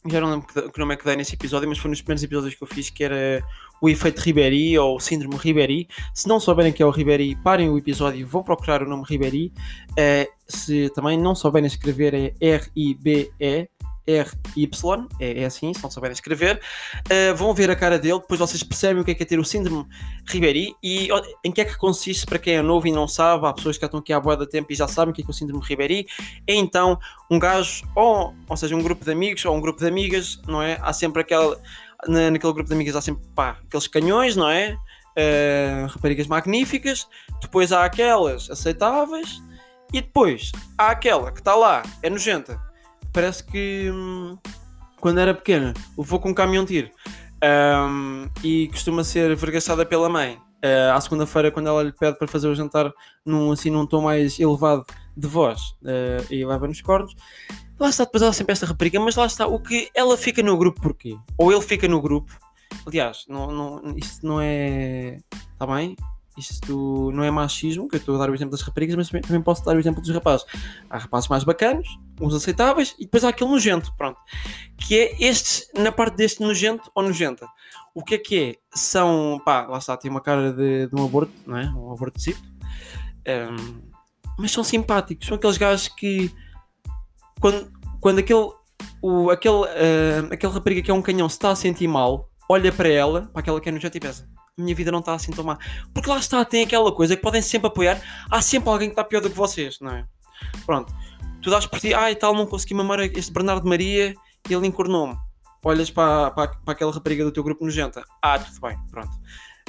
Já 0.09 0.21
não 0.21 0.31
lembro 0.31 0.47
que, 0.47 0.79
nome 0.79 0.93
é 0.93 0.97
que 0.97 1.05
dei 1.05 1.15
nesse 1.15 1.35
episódio, 1.35 1.67
mas 1.67 1.77
foi 1.77 1.89
nos 1.89 2.01
primeiros 2.01 2.23
episódios 2.23 2.55
que 2.55 2.63
eu 2.63 2.67
fiz 2.67 2.89
que 2.89 3.03
era 3.03 3.43
o 3.81 3.89
efeito 3.89 4.19
Ribéry 4.19 4.77
ou 4.77 4.97
o 4.97 4.99
síndrome 4.99 5.35
Ribéry. 5.35 5.87
Se 6.13 6.27
não 6.27 6.39
souberem 6.39 6.73
que 6.73 6.81
é 6.81 6.85
o 6.85 6.89
Ribéry, 6.89 7.35
parem 7.43 7.69
o 7.69 7.77
episódio 7.77 8.19
e 8.19 8.23
vão 8.23 8.43
procurar 8.43 8.81
o 8.81 8.89
nome 8.89 9.03
Ribéry. 9.07 9.51
Eh, 9.97 10.29
se 10.47 10.89
também 10.89 11.17
não 11.17 11.35
souberem 11.35 11.67
escrever, 11.67 12.13
é 12.13 12.33
R-I-B-E. 12.39 13.69
R-Y, 14.07 15.07
é, 15.19 15.41
é 15.41 15.45
assim, 15.45 15.73
se 15.73 15.83
não 15.83 15.91
souberem 15.91 16.13
escrever, 16.13 16.61
eh, 17.09 17.33
vão 17.33 17.53
ver 17.53 17.69
a 17.69 17.75
cara 17.75 17.99
dele, 17.99 18.19
depois 18.19 18.39
vocês 18.39 18.63
percebem 18.63 19.01
o 19.01 19.05
que 19.05 19.11
é 19.11 19.13
que 19.13 19.23
é 19.23 19.25
ter 19.25 19.37
o 19.39 19.43
síndrome 19.45 19.85
Ribéry 20.27 20.73
e 20.81 21.09
em 21.43 21.51
que 21.51 21.61
é 21.61 21.65
que 21.65 21.77
consiste 21.77 22.25
para 22.25 22.39
quem 22.39 22.55
é 22.55 22.61
novo 22.61 22.87
e 22.87 22.91
não 22.91 23.07
sabe, 23.07 23.45
há 23.45 23.53
pessoas 23.53 23.77
que 23.77 23.81
já 23.81 23.87
estão 23.87 23.99
aqui 23.99 24.13
há 24.13 24.19
boa 24.19 24.37
de 24.37 24.47
tempo 24.47 24.71
e 24.71 24.75
já 24.75 24.87
sabem 24.87 25.11
o 25.11 25.13
que 25.15 25.21
é 25.21 25.23
que 25.25 25.29
é 25.29 25.31
o 25.31 25.33
síndrome 25.33 25.63
Ribéry, 25.63 26.07
é 26.47 26.55
então 26.55 26.97
um 27.29 27.37
gajo, 27.37 27.85
ou, 27.95 28.33
ou 28.47 28.57
seja, 28.57 28.75
um 28.75 28.81
grupo 28.81 29.03
de 29.03 29.11
amigos 29.11 29.43
ou 29.45 29.55
um 29.55 29.59
grupo 29.61 29.79
de 29.79 29.87
amigas, 29.87 30.39
não 30.47 30.61
é? 30.61 30.77
Há 30.81 30.93
sempre 30.93 31.21
aquela, 31.21 31.59
na- 32.07 32.31
naquele 32.31 32.53
grupo 32.53 32.69
de 32.69 32.73
amigas 32.73 32.95
há 32.95 33.01
sempre, 33.01 33.27
pá, 33.35 33.57
aqueles 33.67 33.87
canhões, 33.87 34.35
não 34.35 34.49
é? 34.49 34.77
Eh, 35.15 35.87
raparigas 35.89 36.27
magníficas, 36.27 37.07
depois 37.41 37.71
há 37.71 37.83
aquelas 37.83 38.49
aceitáveis 38.51 39.41
e 39.91 39.99
depois 40.01 40.51
há 40.77 40.91
aquela 40.91 41.31
que 41.31 41.39
está 41.39 41.55
lá, 41.55 41.81
é 42.03 42.09
nojenta. 42.09 42.66
Parece 43.17 43.43
que 43.43 43.89
hum, 43.91 44.37
quando 45.01 45.19
era 45.19 45.33
pequena 45.33 45.73
levou 45.97 46.19
com 46.19 46.29
um 46.29 46.33
caminhão 46.35 46.63
tiro 46.63 46.91
Hum, 47.43 48.29
e 48.43 48.67
costuma 48.67 49.03
ser 49.03 49.35
vergaçada 49.35 49.83
pela 49.83 50.07
mãe. 50.07 50.39
Eh, 50.61 50.91
à 50.91 51.01
segunda-feira, 51.01 51.49
quando 51.49 51.65
ela 51.65 51.81
lhe 51.81 51.91
pede 51.91 52.15
para 52.15 52.27
fazer 52.27 52.47
o 52.47 52.53
jantar 52.53 52.93
num, 53.25 53.51
assim, 53.51 53.71
num 53.71 53.87
tom 53.87 54.01
mais 54.01 54.39
elevado 54.39 54.85
de 55.15 55.27
voz 55.27 55.59
eh, 55.83 56.23
e 56.29 56.45
leva 56.45 56.67
nos 56.67 56.79
cornos, 56.79 57.15
lá 57.79 57.89
está, 57.89 58.05
depois 58.05 58.21
ela 58.21 58.33
sempre 58.33 58.53
esta 58.53 58.67
rapariga, 58.67 58.99
mas 58.99 59.15
lá 59.15 59.25
está, 59.25 59.47
o 59.47 59.59
que 59.59 59.89
ela 59.95 60.15
fica 60.15 60.43
no 60.43 60.55
grupo 60.55 60.79
porquê? 60.79 61.17
Ou 61.39 61.51
ele 61.51 61.61
fica 61.61 61.87
no 61.87 61.99
grupo, 61.99 62.31
aliás, 62.85 63.25
não, 63.27 63.51
não, 63.51 63.97
isto 63.97 64.27
não 64.27 64.39
é. 64.39 65.17
Está 65.53 65.65
bem? 65.65 65.95
Isto 66.37 67.11
não 67.11 67.23
é 67.23 67.31
machismo, 67.31 67.87
que 67.87 67.95
eu 67.95 67.99
estou 67.99 68.15
a 68.15 68.19
dar 68.19 68.29
o 68.29 68.35
exemplo 68.35 68.51
das 68.51 68.61
raparigas, 68.61 68.95
mas 68.95 69.09
também, 69.09 69.41
posso 69.41 69.65
dar 69.65 69.75
o 69.75 69.79
exemplo 69.79 70.01
dos 70.01 70.11
rapazes. 70.11 70.45
Há 70.89 70.97
rapazes 70.99 71.27
mais 71.27 71.43
bacanos, 71.43 71.87
uns 72.21 72.33
aceitáveis, 72.33 72.95
e 72.99 73.05
depois 73.05 73.23
há 73.23 73.29
aquele 73.29 73.49
nojento, 73.49 73.91
pronto. 73.97 74.19
Que 74.77 74.99
é 74.99 75.23
estes, 75.23 75.69
na 75.75 75.91
parte 75.91 76.15
deste 76.15 76.41
nojento 76.41 76.91
ou 76.93 77.03
nojenta. 77.03 77.47
O 77.95 78.03
que 78.03 78.15
é 78.15 78.17
que 78.19 78.39
é? 78.39 78.55
São, 78.71 79.41
pá, 79.43 79.65
lá 79.65 79.79
está, 79.79 79.97
tem 79.97 80.11
uma 80.11 80.21
cara 80.21 80.53
de, 80.53 80.87
de 80.87 80.95
um 80.95 81.03
aborto, 81.03 81.33
não 81.47 81.57
é? 81.57 81.65
Um 81.65 81.91
abortocito. 81.91 82.41
Hum, 83.27 83.81
mas 84.37 84.51
são 84.51 84.63
simpáticos, 84.63 85.27
são 85.27 85.35
aqueles 85.35 85.57
gajos 85.57 85.87
que 85.87 86.31
quando, 87.39 87.71
quando 87.99 88.19
aquele, 88.19 88.51
o, 89.01 89.29
aquele, 89.31 89.65
ah, 89.65 90.27
aquele 90.31 90.53
rapariga 90.53 90.81
que 90.81 90.91
é 90.91 90.93
um 90.93 91.01
canhão 91.01 91.27
se 91.27 91.35
está 91.35 91.49
a 91.49 91.55
sentir 91.55 91.87
mal, 91.87 92.29
olha 92.47 92.71
para 92.71 92.87
ela, 92.87 93.23
para 93.33 93.39
aquela 93.39 93.59
que 93.59 93.69
é 93.69 93.71
nojenta 93.71 93.97
e 93.97 93.99
pensa: 93.99 94.29
minha 94.57 94.73
vida 94.75 94.91
não 94.91 94.99
está 94.99 95.13
assim 95.13 95.31
tão 95.31 95.43
má. 95.43 95.57
Porque 95.93 96.09
lá 96.09 96.17
está, 96.17 96.43
tem 96.43 96.63
aquela 96.63 96.91
coisa 96.91 97.15
que 97.15 97.21
podem 97.21 97.41
sempre 97.41 97.67
apoiar. 97.67 98.01
Há 98.29 98.41
sempre 98.41 98.69
alguém 98.69 98.87
que 98.89 98.93
está 98.93 99.03
pior 99.03 99.21
do 99.21 99.29
que 99.29 99.35
vocês, 99.37 99.79
não 99.79 99.91
é? 99.91 100.05
Pronto, 100.65 100.93
tu 101.41 101.49
dás 101.49 101.65
por 101.65 101.79
ti, 101.79 101.93
ai 101.93 102.15
tal, 102.15 102.33
não 102.33 102.45
consegui 102.45 102.73
mamar 102.73 102.99
este 102.99 103.31
Bernardo 103.31 103.67
Maria 103.67 104.15
e 104.49 104.53
ele 104.53 104.67
encornou-me. 104.67 105.15
Olhas 105.63 105.91
para, 105.91 106.31
para, 106.31 106.47
para 106.47 106.71
aquela 106.73 106.91
rapariga 106.93 107.23
do 107.23 107.31
teu 107.31 107.43
grupo 107.43 107.65
nojenta. 107.65 108.03
Ah, 108.21 108.39
tudo 108.39 108.61
bem, 108.61 108.77
pronto. 108.89 109.11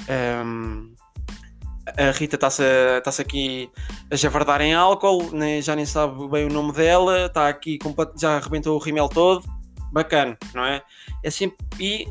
Ahm, 0.09 0.95
a 1.97 2.11
Rita 2.13 2.37
está-se 2.37 2.63
está 2.63 3.11
aqui 3.23 3.69
a 4.11 4.15
javardar 4.15 4.61
em 4.61 4.75
álcool, 4.75 5.31
nem- 5.33 5.61
já 5.61 5.75
nem 5.75 5.85
sabe 5.85 6.29
bem 6.29 6.45
o 6.47 6.53
nome 6.53 6.73
dela, 6.73 7.27
está 7.27 7.49
aqui, 7.49 7.79
já 8.17 8.37
arrebentou 8.37 8.77
o 8.77 8.79
rimel 8.79 9.09
todo. 9.09 9.45
Bacana, 9.91 10.37
não 10.55 10.65
é? 10.65 10.83
É 11.25 11.31
sempre. 11.31 11.57
E 11.81 12.07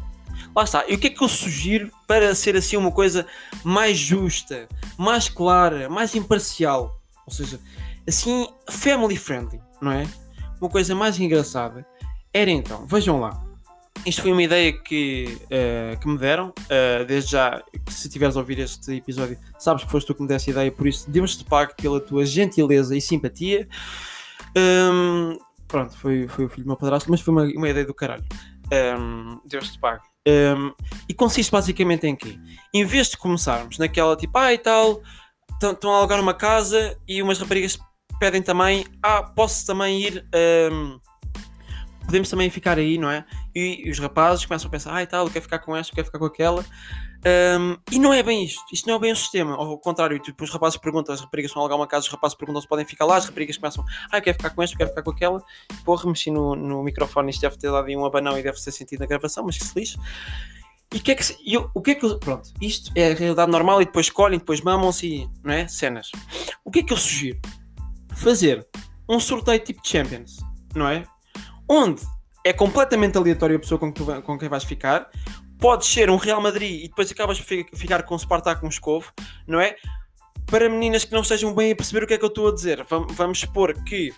lá 0.57 0.63
está. 0.63 0.83
E 0.87 0.95
o 0.95 0.97
que 0.97 1.07
é 1.07 1.09
que 1.11 1.23
eu 1.23 1.27
sugiro 1.27 1.91
para 2.07 2.33
ser 2.33 2.55
assim 2.55 2.75
uma 2.77 2.91
coisa 2.91 3.27
mais 3.63 3.97
justa, 3.97 4.67
mais 4.97 5.29
clara, 5.29 5.87
mais 5.87 6.15
imparcial? 6.15 6.99
Ou 7.25 7.31
seja, 7.31 7.59
assim, 8.07 8.47
family 8.69 9.15
friendly, 9.15 9.61
não 9.79 9.91
é? 9.91 10.07
Uma 10.59 10.69
coisa 10.69 10.95
mais 10.95 11.19
engraçada. 11.19 11.85
Era 12.33 12.49
então, 12.49 12.85
vejam 12.87 13.19
lá. 13.19 13.43
Isto 14.05 14.21
foi 14.21 14.31
uma 14.31 14.41
ideia 14.41 14.71
que, 14.71 15.37
eh, 15.49 15.97
que 16.01 16.07
me 16.07 16.17
deram. 16.17 16.53
eh, 16.69 17.03
desde 17.05 17.31
já, 17.31 17.61
se 17.89 18.09
tiveres 18.09 18.35
a 18.35 18.39
ouvir 18.39 18.59
este 18.59 18.93
episódio, 18.93 19.37
sabes 19.59 19.83
que 19.83 19.91
foste 19.91 20.07
tu 20.07 20.15
que 20.15 20.21
me 20.21 20.27
deste 20.27 20.49
a 20.49 20.53
ideia, 20.53 20.71
por 20.71 20.87
isso 20.87 21.09
Deus 21.09 21.35
te 21.35 21.43
pague 21.43 21.75
pela 21.75 21.99
tua 21.99 22.25
gentileza 22.25 22.95
e 22.95 23.01
simpatia. 23.01 23.67
Hum, 24.55 25.37
pronto, 25.67 25.95
foi, 25.97 26.27
foi 26.27 26.45
o 26.45 26.49
filho 26.49 26.63
do 26.63 26.67
meu 26.67 26.77
padrasto, 26.77 27.11
mas 27.11 27.21
foi 27.21 27.33
uma, 27.33 27.43
uma 27.43 27.69
ideia 27.69 27.85
do 27.85 27.93
caralho. 27.93 28.23
Hum, 28.97 29.39
Deus 29.45 29.71
te 29.71 29.79
pague. 29.79 30.03
Hum, 30.27 30.73
e 31.07 31.13
consiste 31.13 31.49
basicamente 31.49 32.05
em 32.05 32.15
quê? 32.15 32.37
Em 32.73 32.83
vez 32.83 33.09
de 33.09 33.17
começarmos 33.17 33.77
naquela 33.77 34.15
tipo, 34.17 34.37
ah 34.37 34.53
e 34.53 34.57
tal, 34.57 35.01
estão 35.61 35.93
a 35.93 35.97
alugar 35.97 36.19
uma 36.19 36.33
casa 36.33 36.97
e 37.07 37.21
umas 37.21 37.39
raparigas 37.39 37.79
pedem 38.19 38.41
também, 38.41 38.85
ah, 39.01 39.23
posso 39.23 39.65
também 39.65 40.01
ir. 40.01 40.27
hum, 40.71 40.99
podemos 42.05 42.29
também 42.29 42.49
ficar 42.49 42.77
aí, 42.77 42.97
não 42.97 43.09
é? 43.09 43.25
E, 43.53 43.83
e 43.85 43.89
os 43.89 43.99
rapazes 43.99 44.45
começam 44.45 44.67
a 44.67 44.71
pensar, 44.71 44.95
ah 44.95 45.03
e 45.03 45.07
tal, 45.07 45.25
eu 45.25 45.31
quero 45.31 45.43
ficar 45.43 45.59
com 45.59 45.75
esta, 45.75 45.91
eu 45.91 45.95
quero 45.95 46.07
ficar 46.07 46.19
com 46.19 46.25
aquela. 46.25 46.65
Hum, 47.25 47.77
e 47.91 47.99
não 47.99 48.13
é 48.13 48.21
bem 48.23 48.45
isto, 48.45 48.63
isto 48.71 48.88
não 48.88 48.95
é 48.95 48.99
bem 48.99 49.12
o 49.12 49.15
sistema. 49.15 49.56
Ao 49.56 49.77
contrário, 49.80 50.17
tipo, 50.19 50.43
os 50.43 50.51
rapazes 50.51 50.77
perguntam, 50.77 51.13
as 51.13 51.19
raparigas 51.21 51.51
vão 51.51 51.62
alugar 51.62 51.77
uma 51.77 51.88
casa, 51.88 52.06
os 52.06 52.12
rapazes 52.12 52.38
perguntam 52.38 52.62
se 52.62 52.67
podem 52.67 52.86
ficar 52.86 53.06
lá, 53.06 53.17
as 53.17 53.25
raparigas 53.25 53.58
começam, 53.58 53.84
ah, 54.12 54.17
eu 54.17 54.21
quero 54.21 54.38
ficar 54.38 54.49
com 54.51 54.62
esta, 54.63 54.73
eu 54.75 54.77
quero 54.77 54.89
ficar 54.91 55.01
com 55.03 55.12
aquela. 55.12 55.43
Porra, 55.84 56.08
mexi 56.08 56.32
no, 56.32 56.56
no 56.56 56.84
microfone, 56.84 57.30
isto 57.32 57.41
deve 57.41 57.58
ter 57.58 57.71
dado 57.71 57.88
um 57.89 58.06
abanão 58.06 58.38
e 58.38 58.43
deve 58.43 58.58
ser 58.62 58.71
sentido 58.71 58.99
na 59.01 59.06
gravação, 59.08 59.43
mas 59.45 59.58
que 59.58 59.65
se 59.65 59.77
lixe. 59.77 59.97
E 60.93 60.97
o 60.97 61.01
que 61.01 61.12
é 61.12 61.15
que, 61.15 61.23
eu- 61.53 61.69
o 61.73 61.82
que 61.82 61.91
é 61.91 61.95
que 61.95 62.06
eu- 62.06 62.17
pronto, 62.19 62.49
isto 62.62 62.91
é 62.95 63.12
a 63.12 63.15
realidade 63.15 63.51
normal 63.51 63.82
e 63.82 63.86
depois 63.86 64.06
escolhem, 64.06 64.39
depois 64.39 64.62
mamam-se 64.62 65.30
não 65.43 65.53
é? 65.53 65.67
Cenas. 65.67 66.10
O 66.63 66.71
que 66.71 66.80
é 66.80 66.84
que 66.84 66.93
eu 66.93 66.97
sugiro? 66.97 67.39
Fazer 68.15 68.65
um 69.10 69.19
sorteio 69.19 69.60
tipo 69.60 69.82
Champions, 69.84 70.38
não 70.73 70.88
é? 70.88 71.03
Onde 71.67 72.01
é 72.45 72.53
completamente 72.53 73.17
aleatório 73.17 73.58
a 73.58 73.60
pessoa 73.60 73.77
com, 73.77 73.91
que 73.91 74.01
tu 74.01 74.21
com 74.21 74.38
quem 74.38 74.47
vais 74.47 74.63
ficar. 74.63 75.10
Pode 75.59 75.85
ser 75.85 76.09
um 76.09 76.17
Real 76.17 76.41
Madrid 76.41 76.83
e 76.85 76.87
depois 76.87 77.11
acabas 77.11 77.39
por 77.39 77.45
fi- 77.47 77.65
ficar 77.73 78.03
com 78.03 78.15
o 78.15 78.19
Spartak 78.19 78.63
Moscovo, 78.63 79.11
não 79.47 79.59
é? 79.59 79.75
Para 80.45 80.69
meninas 80.69 81.03
que 81.03 81.11
não 81.11 81.21
estejam 81.21 81.53
bem 81.53 81.71
a 81.71 81.75
perceber 81.75 82.03
o 82.03 82.07
que 82.07 82.13
é 82.13 82.17
que 82.17 82.23
eu 82.23 82.29
estou 82.29 82.49
a 82.49 82.53
dizer, 82.53 82.83
vam- 82.83 83.07
vamos 83.09 83.39
supor 83.39 83.73
que 83.83 84.13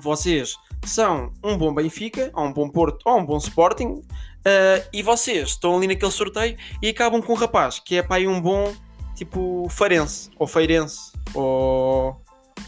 vocês 0.00 0.54
são 0.86 1.32
um 1.44 1.58
bom 1.58 1.74
Benfica, 1.74 2.30
ou 2.34 2.44
um 2.46 2.52
bom 2.52 2.68
Porto, 2.70 3.00
ou 3.04 3.18
um 3.18 3.26
bom 3.26 3.36
Sporting, 3.36 4.00
ah, 4.44 4.82
e 4.92 5.02
vocês 5.02 5.50
estão 5.50 5.76
ali 5.76 5.86
naquele 5.86 6.12
sorteio 6.12 6.56
e 6.80 6.88
acabam 6.88 7.20
com 7.20 7.32
um 7.32 7.36
rapaz 7.36 7.78
que 7.78 7.98
é 7.98 8.06
aí 8.08 8.26
um 8.26 8.40
bom 8.40 8.72
tipo 9.16 9.66
Farense, 9.68 10.30
ou 10.38 10.46
Feirense, 10.46 11.12
ou, 11.34 12.18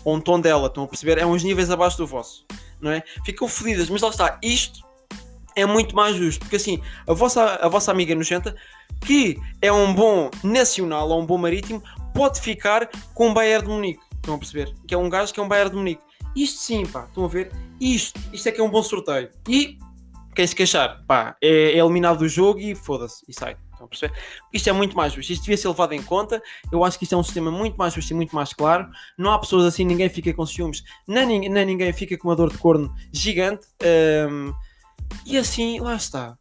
ou 0.04 0.16
um 0.16 0.20
tom 0.20 0.38
dela, 0.40 0.66
estão 0.66 0.84
a 0.84 0.88
perceber? 0.88 1.16
É 1.18 1.24
uns 1.24 1.42
níveis 1.42 1.70
abaixo 1.70 1.96
do 1.96 2.06
vosso, 2.06 2.44
não 2.80 2.90
é? 2.90 3.02
Ficam 3.24 3.48
fodidas, 3.48 3.88
mas 3.88 4.02
lá 4.02 4.10
está, 4.10 4.38
isto 4.42 4.80
é 5.56 5.66
muito 5.66 5.94
mais 5.94 6.16
justo, 6.16 6.40
porque 6.40 6.56
assim, 6.56 6.80
a 7.06 7.12
vossa, 7.12 7.56
a 7.56 7.68
vossa 7.68 7.90
amiga 7.90 8.14
nojenta, 8.14 8.54
que 9.00 9.38
é 9.60 9.72
um 9.72 9.94
bom 9.94 10.30
nacional 10.42 11.08
ou 11.10 11.20
um 11.20 11.26
bom 11.26 11.38
marítimo, 11.38 11.82
pode 12.14 12.40
ficar 12.40 12.88
com 13.14 13.28
um 13.28 13.34
Bayern 13.34 13.66
de 13.66 13.72
Munique, 13.72 14.02
estão 14.14 14.34
a 14.34 14.38
perceber? 14.38 14.72
Que 14.86 14.94
é 14.94 14.98
um 14.98 15.08
gajo 15.08 15.32
que 15.32 15.40
é 15.40 15.42
um 15.42 15.48
Bayern 15.48 15.70
de 15.70 15.76
Munique. 15.76 16.02
Isto 16.34 16.60
sim, 16.60 16.86
pá, 16.86 17.04
estão 17.04 17.24
a 17.24 17.28
ver? 17.28 17.52
Isto, 17.80 18.18
isto 18.32 18.48
é 18.48 18.52
que 18.52 18.60
é 18.60 18.64
um 18.64 18.70
bom 18.70 18.82
sorteio. 18.82 19.30
E 19.48 19.78
quem 20.34 20.46
se 20.46 20.54
queixar, 20.54 21.04
pá, 21.06 21.36
é, 21.42 21.72
é 21.72 21.78
eliminado 21.78 22.20
do 22.20 22.28
jogo 22.28 22.58
e 22.58 22.74
foda-se, 22.74 23.22
e 23.28 23.34
sai. 23.34 23.56
Estão 23.72 23.86
a 23.86 23.88
perceber? 23.88 24.14
Isto 24.52 24.70
é 24.70 24.72
muito 24.72 24.96
mais 24.96 25.12
justo, 25.12 25.32
isto 25.32 25.42
devia 25.42 25.56
ser 25.56 25.68
levado 25.68 25.92
em 25.92 26.02
conta. 26.02 26.42
Eu 26.70 26.84
acho 26.84 26.96
que 26.96 27.04
isto 27.04 27.14
é 27.14 27.18
um 27.18 27.22
sistema 27.22 27.50
muito 27.50 27.76
mais 27.76 27.92
justo 27.92 28.12
e 28.12 28.14
muito 28.14 28.34
mais 28.34 28.52
claro. 28.52 28.88
Não 29.18 29.32
há 29.32 29.38
pessoas 29.38 29.64
assim, 29.64 29.84
ninguém 29.84 30.08
fica 30.08 30.32
com 30.32 30.46
ciúmes, 30.46 30.82
nem, 31.06 31.48
nem 31.50 31.66
ninguém 31.66 31.92
fica 31.92 32.16
com 32.16 32.28
uma 32.28 32.36
dor 32.36 32.50
de 32.50 32.58
corno 32.58 32.94
gigante. 33.12 33.66
Um, 34.30 34.52
e 35.27 35.37
assim, 35.37 35.81
lá 35.81 35.94
está. 35.94 36.37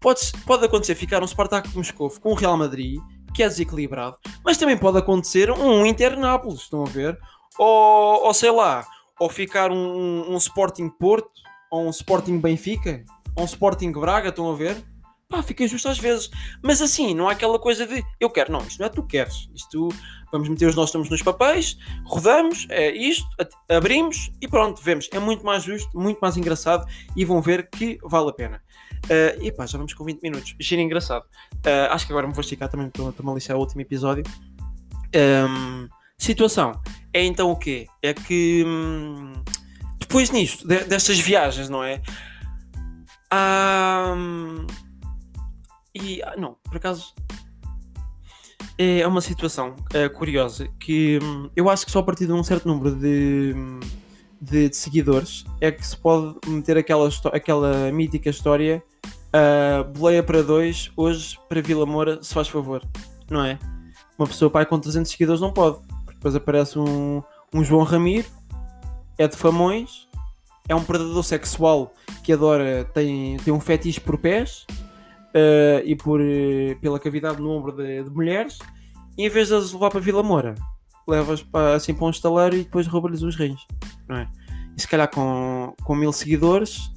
Pode, 0.00 0.20
pode 0.44 0.64
acontecer 0.64 0.94
ficar 0.94 1.22
um 1.22 1.26
Spartak 1.26 1.74
Moscou 1.74 2.10
com 2.20 2.32
o 2.32 2.34
Real 2.34 2.56
Madrid, 2.56 3.00
que 3.34 3.42
é 3.42 3.48
desequilibrado, 3.48 4.16
mas 4.44 4.56
também 4.56 4.76
pode 4.76 4.98
acontecer 4.98 5.50
um 5.50 5.84
Inter 5.86 6.18
Nápoles, 6.18 6.60
estão 6.60 6.82
a 6.82 6.88
ver? 6.88 7.18
Ou, 7.58 8.26
ou 8.26 8.34
sei 8.34 8.50
lá, 8.50 8.86
ou 9.18 9.28
ficar 9.28 9.70
um, 9.70 10.30
um 10.30 10.36
Sporting 10.36 10.88
Porto, 10.88 11.30
ou 11.70 11.86
um 11.86 11.90
Sporting 11.90 12.38
Benfica, 12.38 13.04
ou 13.34 13.42
um 13.42 13.46
Sporting 13.46 13.92
Braga, 13.92 14.28
estão 14.28 14.50
a 14.50 14.54
ver? 14.54 14.84
Pá, 15.28 15.42
fica 15.42 15.66
justo 15.66 15.88
às 15.88 15.98
vezes. 15.98 16.30
Mas 16.62 16.80
assim, 16.82 17.14
não 17.14 17.28
há 17.28 17.32
aquela 17.32 17.58
coisa 17.58 17.86
de 17.86 18.04
eu 18.20 18.30
quero, 18.30 18.52
não, 18.52 18.60
isto 18.60 18.78
não 18.78 18.86
é 18.86 18.88
tu 18.88 19.02
queres. 19.02 19.48
Isto 19.54 19.88
vamos 20.30 20.48
meter 20.48 20.68
os 20.68 20.74
nossos 20.74 20.92
nomes 20.94 21.10
nos 21.10 21.22
papéis, 21.22 21.78
rodamos, 22.04 22.66
é 22.68 22.90
isto, 22.90 23.26
abrimos 23.68 24.32
e 24.40 24.48
pronto, 24.48 24.82
vemos. 24.82 25.08
É 25.12 25.18
muito 25.18 25.44
mais 25.44 25.62
justo, 25.62 25.96
muito 25.98 26.18
mais 26.18 26.36
engraçado 26.36 26.86
e 27.16 27.24
vão 27.24 27.40
ver 27.40 27.68
que 27.70 27.98
vale 28.02 28.30
a 28.30 28.32
pena. 28.32 28.62
Uh, 29.04 29.42
e 29.42 29.52
pá, 29.52 29.66
já 29.66 29.78
vamos 29.78 29.94
com 29.94 30.04
20 30.04 30.22
minutos. 30.22 30.54
Giro 30.58 30.82
engraçado. 30.82 31.24
Uh, 31.56 31.90
acho 31.90 32.06
que 32.06 32.12
agora 32.12 32.26
me 32.26 32.32
vou 32.32 32.40
esticar 32.40 32.68
também, 32.68 32.88
estou-me 32.88 33.30
a 33.30 33.34
lixar 33.34 33.56
o 33.56 33.60
último 33.60 33.80
episódio. 33.82 34.24
Um, 35.14 35.88
situação 36.18 36.80
é 37.12 37.24
então 37.24 37.50
o 37.50 37.56
quê? 37.56 37.86
É 38.02 38.12
que 38.12 38.64
hum, 38.66 39.32
depois 40.00 40.30
nisto, 40.30 40.66
de, 40.66 40.84
destas 40.84 41.18
viagens, 41.18 41.68
não 41.68 41.84
é? 41.84 42.02
Hum, 43.32 44.66
e 45.94 46.22
ah, 46.22 46.34
não, 46.36 46.56
por 46.64 46.76
acaso 46.76 47.14
é 48.76 49.06
uma 49.06 49.20
situação 49.20 49.76
uh, 49.94 50.10
curiosa 50.12 50.68
que 50.80 51.18
hum, 51.22 51.48
eu 51.54 51.70
acho 51.70 51.86
que 51.86 51.92
só 51.92 52.00
a 52.00 52.02
partir 52.02 52.26
de 52.26 52.32
um 52.32 52.42
certo 52.42 52.66
número 52.66 52.96
de, 52.96 53.54
hum, 53.56 53.80
de, 54.40 54.68
de 54.68 54.76
seguidores 54.76 55.44
é 55.60 55.70
que 55.70 55.86
se 55.86 55.96
pode 55.96 56.36
meter 56.48 56.76
aquela, 56.76 57.08
aquela 57.32 57.92
mítica 57.92 58.28
história 58.28 58.82
uh, 59.06 59.84
boleia 59.96 60.22
para 60.22 60.42
dois, 60.42 60.90
hoje 60.96 61.38
para 61.48 61.62
Vila 61.62 61.86
Moura, 61.86 62.20
se 62.22 62.34
faz 62.34 62.48
favor, 62.48 62.82
não 63.30 63.44
é? 63.44 63.58
Uma 64.18 64.26
pessoa 64.26 64.50
pai 64.50 64.66
com 64.66 64.78
300 64.78 65.10
seguidores 65.10 65.40
não 65.40 65.52
pode, 65.52 65.78
porque 66.04 66.14
depois 66.14 66.34
aparece 66.34 66.78
um, 66.78 67.22
um 67.52 67.62
João 67.62 67.84
Ramiro, 67.84 68.26
é 69.16 69.28
de 69.28 69.36
Famões, 69.36 70.08
é 70.68 70.74
um 70.74 70.82
predador 70.82 71.22
sexual 71.22 71.92
que 72.24 72.32
adora, 72.32 72.84
tem, 72.92 73.36
tem 73.38 73.52
um 73.52 73.60
fetiche 73.60 74.00
por 74.00 74.18
pés 74.18 74.66
uh, 75.34 75.82
e 75.84 75.96
por, 75.96 76.20
uh, 76.20 76.78
pela 76.80 77.00
cavidade 77.00 77.40
no 77.40 77.50
ombro 77.50 77.72
de, 77.72 78.04
de, 78.04 78.10
mulheres, 78.10 78.58
e 79.18 79.26
em 79.26 79.28
vez 79.28 79.48
de 79.48 79.54
as 79.54 79.72
levar 79.72 79.90
para 79.90 80.00
Vila 80.00 80.22
Moura, 80.22 80.54
levas 81.06 81.42
para, 81.42 81.74
assim 81.74 81.92
para 81.92 82.06
um 82.06 82.10
estaleiro 82.10 82.56
e 82.56 82.64
depois 82.64 82.86
rouba-lhes 82.86 83.22
os 83.22 83.36
rins, 83.36 83.60
não 84.08 84.16
é? 84.16 84.28
E 84.76 84.80
se 84.80 84.88
calhar 84.88 85.08
com, 85.10 85.74
com 85.84 85.94
mil 85.94 86.12
seguidores, 86.12 86.90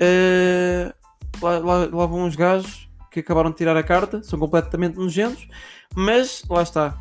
uh, 0.00 0.94
lá, 1.42 1.58
lá, 1.58 1.88
lá 1.92 2.06
vão 2.06 2.24
uns 2.24 2.36
gajos 2.36 2.88
que 3.10 3.20
acabaram 3.20 3.50
de 3.50 3.56
tirar 3.56 3.76
a 3.76 3.82
carta, 3.82 4.22
são 4.22 4.38
completamente 4.38 4.96
nojentos, 4.96 5.46
mas 5.94 6.42
lá 6.48 6.62
está, 6.62 6.98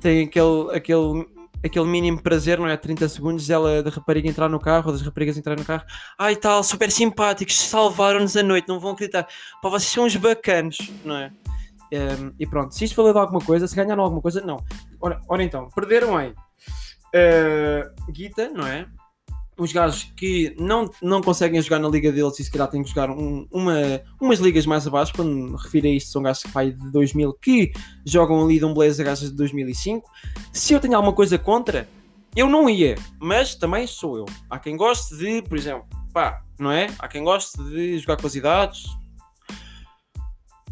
tem 0.00 0.24
aquele, 0.26 0.70
aquele 0.74 1.26
aquele 1.64 1.86
mínimo 1.86 2.22
prazer, 2.22 2.58
não 2.58 2.68
é? 2.68 2.76
30 2.76 3.08
segundos 3.08 3.46
dela, 3.46 3.82
da 3.82 3.90
rapariga 3.90 4.28
entrar 4.28 4.48
no 4.48 4.60
carro, 4.60 4.88
ou 4.88 4.92
das 4.92 5.02
raparigas 5.02 5.38
entrar 5.38 5.56
no 5.56 5.64
carro. 5.64 5.84
Ai 6.18 6.36
tal, 6.36 6.62
super 6.62 6.90
simpáticos, 6.90 7.58
salvaram-nos 7.58 8.36
a 8.36 8.42
noite, 8.42 8.68
não 8.68 8.78
vão 8.78 8.92
acreditar. 8.92 9.26
Pá, 9.62 9.68
vocês 9.68 9.90
são 9.90 10.04
uns 10.04 10.16
bacanos, 10.16 10.78
não 11.04 11.16
é? 11.16 11.32
Um, 11.92 12.32
e 12.38 12.46
pronto, 12.46 12.74
se 12.74 12.84
isto 12.84 12.96
valeu 12.96 13.12
de 13.12 13.18
alguma 13.18 13.40
coisa, 13.40 13.66
se 13.66 13.76
ganharam 13.76 14.02
alguma 14.02 14.20
coisa, 14.20 14.40
não. 14.40 14.62
Ora, 15.00 15.20
ora 15.28 15.42
então, 15.42 15.68
perderam 15.70 16.16
aí 16.16 16.34
uh, 17.14 18.12
Guita, 18.12 18.50
não 18.50 18.66
é? 18.66 18.86
Os 19.56 19.72
gajos 19.72 20.12
que 20.16 20.54
não, 20.58 20.90
não 21.00 21.20
conseguem 21.20 21.60
jogar 21.62 21.78
na 21.78 21.88
liga 21.88 22.10
deles 22.10 22.38
e 22.38 22.44
se 22.44 22.50
calhar 22.50 22.68
têm 22.68 22.82
que 22.82 22.88
jogar 22.88 23.10
um, 23.10 23.46
uma, 23.50 24.00
umas 24.20 24.38
ligas 24.38 24.66
mais 24.66 24.86
abaixo, 24.86 25.12
quando 25.14 25.30
me 25.30 25.56
refiro 25.56 25.86
a 25.86 25.90
isto, 25.90 26.10
são 26.10 26.22
gajos 26.22 26.42
pai 26.52 26.72
de 26.72 26.90
2000 26.90 27.32
que 27.34 27.72
jogam 28.04 28.42
ali 28.44 28.58
de 28.58 28.64
um 28.64 28.74
Blazer 28.74 29.06
gajos 29.06 29.30
de 29.30 29.36
2005. 29.36 30.10
Se 30.52 30.72
eu 30.72 30.80
tenho 30.80 30.96
alguma 30.96 31.14
coisa 31.14 31.38
contra, 31.38 31.88
eu 32.34 32.48
não 32.48 32.68
ia, 32.68 32.96
mas 33.20 33.54
também 33.54 33.86
sou 33.86 34.18
eu. 34.18 34.26
Há 34.50 34.58
quem 34.58 34.76
goste 34.76 35.16
de, 35.16 35.42
por 35.42 35.56
exemplo, 35.56 35.86
pá, 36.12 36.42
não 36.58 36.70
é? 36.70 36.88
Há 36.98 37.06
quem 37.06 37.22
goste 37.22 37.62
de 37.62 37.98
jogar 37.98 38.16
com 38.16 38.26
as 38.26 38.34
idades. 38.34 38.84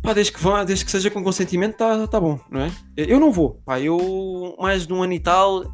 Pá, 0.02 0.12
desde 0.12 0.32
que, 0.32 0.40
vá, 0.42 0.64
desde 0.64 0.84
que 0.84 0.90
seja 0.90 1.08
com 1.10 1.22
consentimento, 1.22 1.76
tá, 1.76 2.08
tá 2.08 2.20
bom, 2.20 2.40
não 2.50 2.62
é? 2.62 2.72
Eu 2.96 3.20
não 3.20 3.30
vou, 3.30 3.62
pá, 3.64 3.78
eu 3.78 4.56
mais 4.58 4.84
de 4.84 4.92
um 4.92 5.00
ano 5.00 5.12
e 5.12 5.20
tal, 5.20 5.72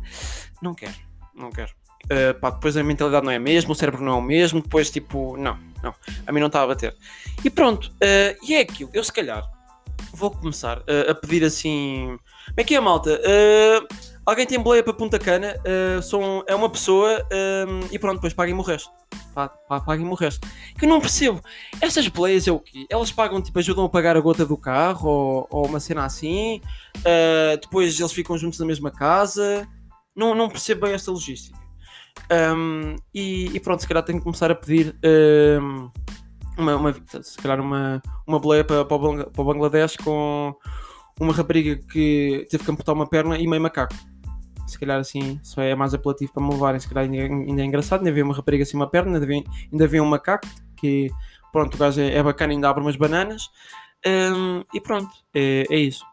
não 0.61 0.75
quero, 0.75 0.95
não 1.35 1.51
quero. 1.51 1.78
Uh, 2.11 2.33
pá, 2.41 2.49
depois 2.49 2.75
a 2.75 2.83
mentalidade 2.83 3.25
não 3.25 3.31
é 3.31 3.37
a 3.37 3.41
mesma, 3.41 3.73
o 3.73 3.75
cérebro 3.75 4.03
não 4.03 4.13
é 4.13 4.17
o 4.17 4.23
mesmo, 4.23 4.63
depois 4.63 4.91
tipo, 4.91 5.37
não, 5.37 5.59
não, 5.83 5.95
a 6.27 6.33
mim 6.33 6.41
não 6.41 6.47
está 6.47 6.63
a 6.63 6.67
bater. 6.67 6.97
E 7.45 7.51
pronto, 7.51 7.89
uh, 7.89 8.47
e 8.47 8.55
é 8.55 8.61
aquilo, 8.61 8.89
eu 8.95 9.05
se 9.05 9.13
calhar 9.13 9.43
vou 10.15 10.31
começar 10.31 10.79
uh, 10.79 11.11
a 11.11 11.15
pedir 11.15 11.45
assim. 11.45 12.19
Como 12.47 12.55
é 12.57 12.65
que 12.65 12.75
é, 12.75 12.81
malta? 12.81 13.21
alguém 14.25 14.47
tem 14.47 14.59
boleia 14.59 14.83
para 14.83 14.93
Punta 14.95 15.19
Cana, 15.19 15.55
são, 16.03 16.43
é 16.47 16.55
uma 16.55 16.69
pessoa 16.71 17.27
e 17.91 17.99
pronto, 17.99 18.15
depois 18.17 18.33
paguem-me 18.33 18.61
o 18.61 18.65
resto. 18.65 18.91
Paguem-me 19.87 20.11
o 20.11 20.15
resto. 20.15 20.49
Que 20.79 20.87
eu 20.87 20.89
não 20.89 21.01
percebo. 21.01 21.43
Essas 21.81 22.09
boleias 22.09 22.49
é 22.49 22.53
o 22.53 22.59
quê? 22.59 22.87
Elas 22.91 23.13
pagam, 23.13 23.43
tipo, 23.43 23.59
ajudam 23.59 23.85
a 23.85 23.89
pagar 23.89 24.17
a 24.17 24.21
gota 24.21 24.47
do 24.47 24.57
carro 24.57 25.09
ou, 25.09 25.47
ou 25.51 25.67
uma 25.67 25.79
cena 25.79 26.07
assim, 26.07 26.61
depois 27.61 28.01
eles 28.01 28.13
ficam 28.13 28.37
juntos 28.39 28.59
na 28.59 28.67
mesma 28.67 28.91
casa. 28.91 29.69
Não, 30.17 30.35
não 30.35 30.49
percebo 30.49 30.87
bem 30.87 30.95
esta 30.95 31.11
logística. 31.11 31.68
Um, 32.31 32.97
e, 33.15 33.47
e, 33.55 33.61
pronto, 33.61 33.81
se 33.81 33.89
calhar 33.89 34.05
tenho 34.05 34.19
que 34.19 34.25
começar 34.25 34.51
a 34.51 34.55
pedir 34.55 34.95
um, 35.63 35.91
uma, 36.57 36.77
uma, 36.77 36.95
se 37.23 37.39
calhar 37.39 37.61
uma, 37.61 38.03
uma 38.27 38.39
boleia 38.39 38.65
para, 38.65 38.85
para, 38.85 38.97
o 38.97 39.45
Bangladesh 39.45 39.97
com 39.97 40.55
uma 41.21 41.33
rapariga 41.33 41.77
que 41.77 42.47
teve 42.51 42.65
que 42.65 42.71
amputar 42.71 42.95
uma 42.95 43.09
perna 43.09 43.39
e 43.39 43.47
meio 43.47 43.63
macaco. 43.63 43.95
Se 44.67 44.79
calhar 44.79 45.01
assim 45.01 45.41
só 45.43 45.63
é 45.63 45.75
mais 45.75 45.95
apelativo 45.95 46.33
para 46.33 46.43
me 46.43 46.51
levarem. 46.51 46.79
Se 46.79 46.89
calhar 46.89 47.05
ainda, 47.05 47.35
ainda 47.35 47.63
é 47.63 47.65
engraçado. 47.65 48.01
Ainda 48.01 48.11
havia 48.11 48.25
uma 48.25 48.35
rapariga 48.35 48.63
assim 48.63 48.77
uma 48.77 48.89
perna, 48.89 49.13
ainda 49.13 49.25
havia, 49.25 49.43
ainda 49.73 49.85
havia 49.85 50.03
um 50.03 50.07
macaco 50.07 50.47
que 50.77 51.11
pronto, 51.53 51.75
o 51.75 51.79
gajo 51.79 52.01
é, 52.01 52.15
é 52.15 52.23
bacana, 52.23 52.53
ainda 52.53 52.69
abre 52.69 52.83
umas 52.83 52.97
bananas. 52.97 53.49
Um, 54.07 54.63
e 54.73 54.81
pronto, 54.81 55.11
é, 55.35 55.65
é 55.71 55.77
isso. 55.77 56.05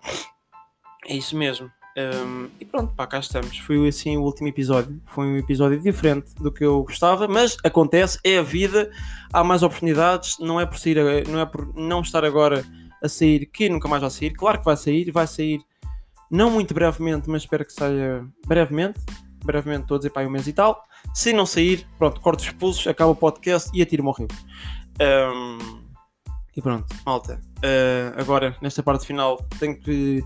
É 1.07 1.15
isso 1.15 1.37
mesmo. 1.37 1.69
Um, 1.97 2.49
e 2.59 2.65
pronto, 2.65 2.93
pá, 2.93 3.07
cá 3.07 3.19
estamos. 3.19 3.57
Foi 3.59 3.87
assim 3.87 4.17
o 4.17 4.23
último 4.23 4.47
episódio. 4.47 5.01
Foi 5.07 5.25
um 5.25 5.37
episódio 5.37 5.79
diferente 5.79 6.35
do 6.35 6.51
que 6.51 6.63
eu 6.63 6.83
gostava, 6.83 7.27
mas 7.27 7.55
acontece, 7.63 8.19
é 8.23 8.37
a 8.37 8.43
vida, 8.43 8.91
há 9.31 9.43
mais 9.43 9.63
oportunidades. 9.63 10.37
Não 10.39 10.59
é 10.59 10.65
por 10.65 10.77
sair, 10.77 11.27
não 11.27 11.39
é 11.39 11.45
por 11.45 11.73
não 11.75 12.01
estar 12.01 12.25
agora 12.25 12.65
a 13.01 13.07
sair 13.07 13.45
que 13.45 13.69
nunca 13.69 13.87
mais 13.87 14.01
vai 14.01 14.11
sair. 14.11 14.31
Claro 14.31 14.59
que 14.59 14.65
vai 14.65 14.75
sair, 14.75 15.09
vai 15.11 15.25
sair 15.25 15.61
não 16.29 16.49
muito 16.49 16.73
brevemente, 16.73 17.29
mas 17.29 17.43
espero 17.43 17.65
que 17.65 17.71
saia 17.71 18.25
brevemente. 18.45 18.99
Brevemente, 19.43 19.83
estou 19.83 19.95
a 19.95 19.97
dizer 19.99 20.09
para 20.09 20.27
um 20.27 20.31
mês 20.31 20.47
e 20.47 20.53
tal. 20.53 20.83
Se 21.13 21.31
não 21.31 21.45
sair, 21.45 21.87
pronto, 21.97 22.19
corto 22.19 22.43
os 22.43 22.51
pulsos, 22.51 22.85
acaba 22.87 23.11
o 23.11 23.15
podcast 23.15 23.69
e 23.73 23.81
atiro-me 23.81 24.09
ao 24.09 24.15
rio. 24.15 24.27
Um, 24.99 25.85
e 26.57 26.61
pronto, 26.61 26.93
malta. 27.05 27.39
Uh, 27.57 28.19
agora, 28.19 28.57
nesta 28.61 28.81
parte 28.81 29.05
final, 29.05 29.37
tenho 29.59 29.79
que 29.79 30.23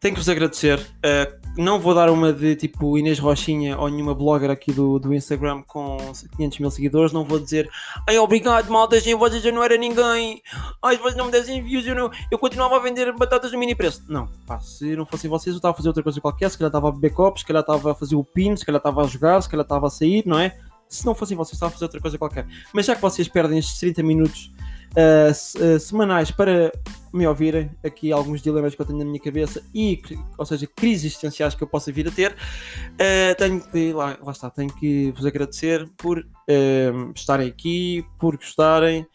tenho 0.00 0.14
que 0.14 0.20
vos 0.20 0.28
agradecer. 0.30 0.78
Uh, 0.78 1.40
não 1.56 1.78
vou 1.78 1.94
dar 1.94 2.08
uma 2.08 2.32
de 2.32 2.56
tipo 2.56 2.96
Inês 2.96 3.18
Rochinha 3.18 3.78
ou 3.78 3.88
nenhuma 3.88 4.14
blogger 4.14 4.50
aqui 4.50 4.72
do, 4.72 4.98
do 4.98 5.12
Instagram 5.12 5.62
com 5.66 5.98
500 6.36 6.58
mil 6.58 6.70
seguidores. 6.70 7.12
Não 7.12 7.22
vou 7.22 7.38
dizer 7.38 7.68
ai 8.08 8.18
obrigado, 8.18 8.70
malta, 8.70 8.98
sem 8.98 9.14
vocês 9.14 9.44
eu 9.44 9.52
não 9.52 9.62
era 9.62 9.76
ninguém. 9.76 10.42
Ai, 10.82 10.96
se 10.96 11.02
vocês 11.02 11.16
não 11.16 11.26
me 11.26 11.32
dessem 11.32 11.62
views, 11.62 11.86
eu, 11.86 11.94
não, 11.94 12.10
eu 12.30 12.38
continuava 12.38 12.76
a 12.76 12.78
vender 12.78 13.12
batatas 13.12 13.52
no 13.52 13.58
mini 13.58 13.74
preço. 13.74 14.02
Não, 14.08 14.26
pá, 14.46 14.58
se 14.58 14.96
não 14.96 15.04
fossem 15.04 15.28
vocês, 15.28 15.52
eu 15.52 15.58
estava 15.58 15.74
a 15.74 15.76
fazer 15.76 15.88
outra 15.88 16.02
coisa 16.02 16.18
qualquer. 16.18 16.50
Se 16.50 16.56
calhar 16.56 16.70
estava 16.70 16.88
a 16.88 16.92
beber 16.92 17.10
copos, 17.10 17.42
se 17.42 17.46
calhar 17.46 17.60
estava 17.60 17.92
a 17.92 17.94
fazer 17.94 18.16
o 18.16 18.24
pin, 18.24 18.56
se 18.56 18.64
calhar 18.64 18.78
estava 18.78 19.02
a 19.02 19.06
jogar, 19.06 19.42
se 19.42 19.50
calhar 19.50 19.64
estava 19.64 19.86
a 19.86 19.90
sair, 19.90 20.22
não 20.24 20.38
é? 20.38 20.56
Se 20.88 21.04
não 21.04 21.14
fossem 21.14 21.36
vocês, 21.36 21.54
estava 21.54 21.70
a 21.70 21.72
fazer 21.72 21.84
outra 21.84 22.00
coisa 22.00 22.16
qualquer. 22.16 22.46
Mas 22.72 22.86
já 22.86 22.96
que 22.96 23.02
vocês 23.02 23.28
perdem 23.28 23.58
estes 23.58 23.78
30 23.78 24.02
minutos 24.02 24.50
uh, 24.92 25.78
semanais 25.78 26.30
para 26.30 26.72
me 27.12 27.26
ouvirem 27.26 27.70
aqui 27.84 28.12
alguns 28.12 28.40
dilemas 28.40 28.74
que 28.74 28.80
eu 28.80 28.86
tenho 28.86 28.98
na 28.98 29.04
minha 29.04 29.20
cabeça 29.20 29.62
e, 29.74 30.00
ou 30.38 30.46
seja, 30.46 30.66
crises 30.66 31.06
existenciais 31.06 31.54
que 31.54 31.62
eu 31.62 31.66
possa 31.66 31.90
vir 31.92 32.06
a 32.08 32.10
ter, 32.10 32.32
uh, 32.32 33.34
tenho 33.36 33.60
que, 33.60 33.92
lá, 33.92 34.18
lá, 34.22 34.32
está, 34.32 34.50
tenho 34.50 34.72
que 34.72 35.12
vos 35.12 35.26
agradecer 35.26 35.88
por 35.96 36.18
uh, 36.18 37.12
estarem 37.14 37.48
aqui, 37.48 38.04
por 38.18 38.36
gostarem 38.36 39.06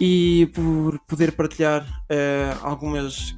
e 0.00 0.48
por 0.54 0.98
poder 1.00 1.32
partilhar 1.32 1.82
uh, 1.82 2.58
algumas, 2.62 3.34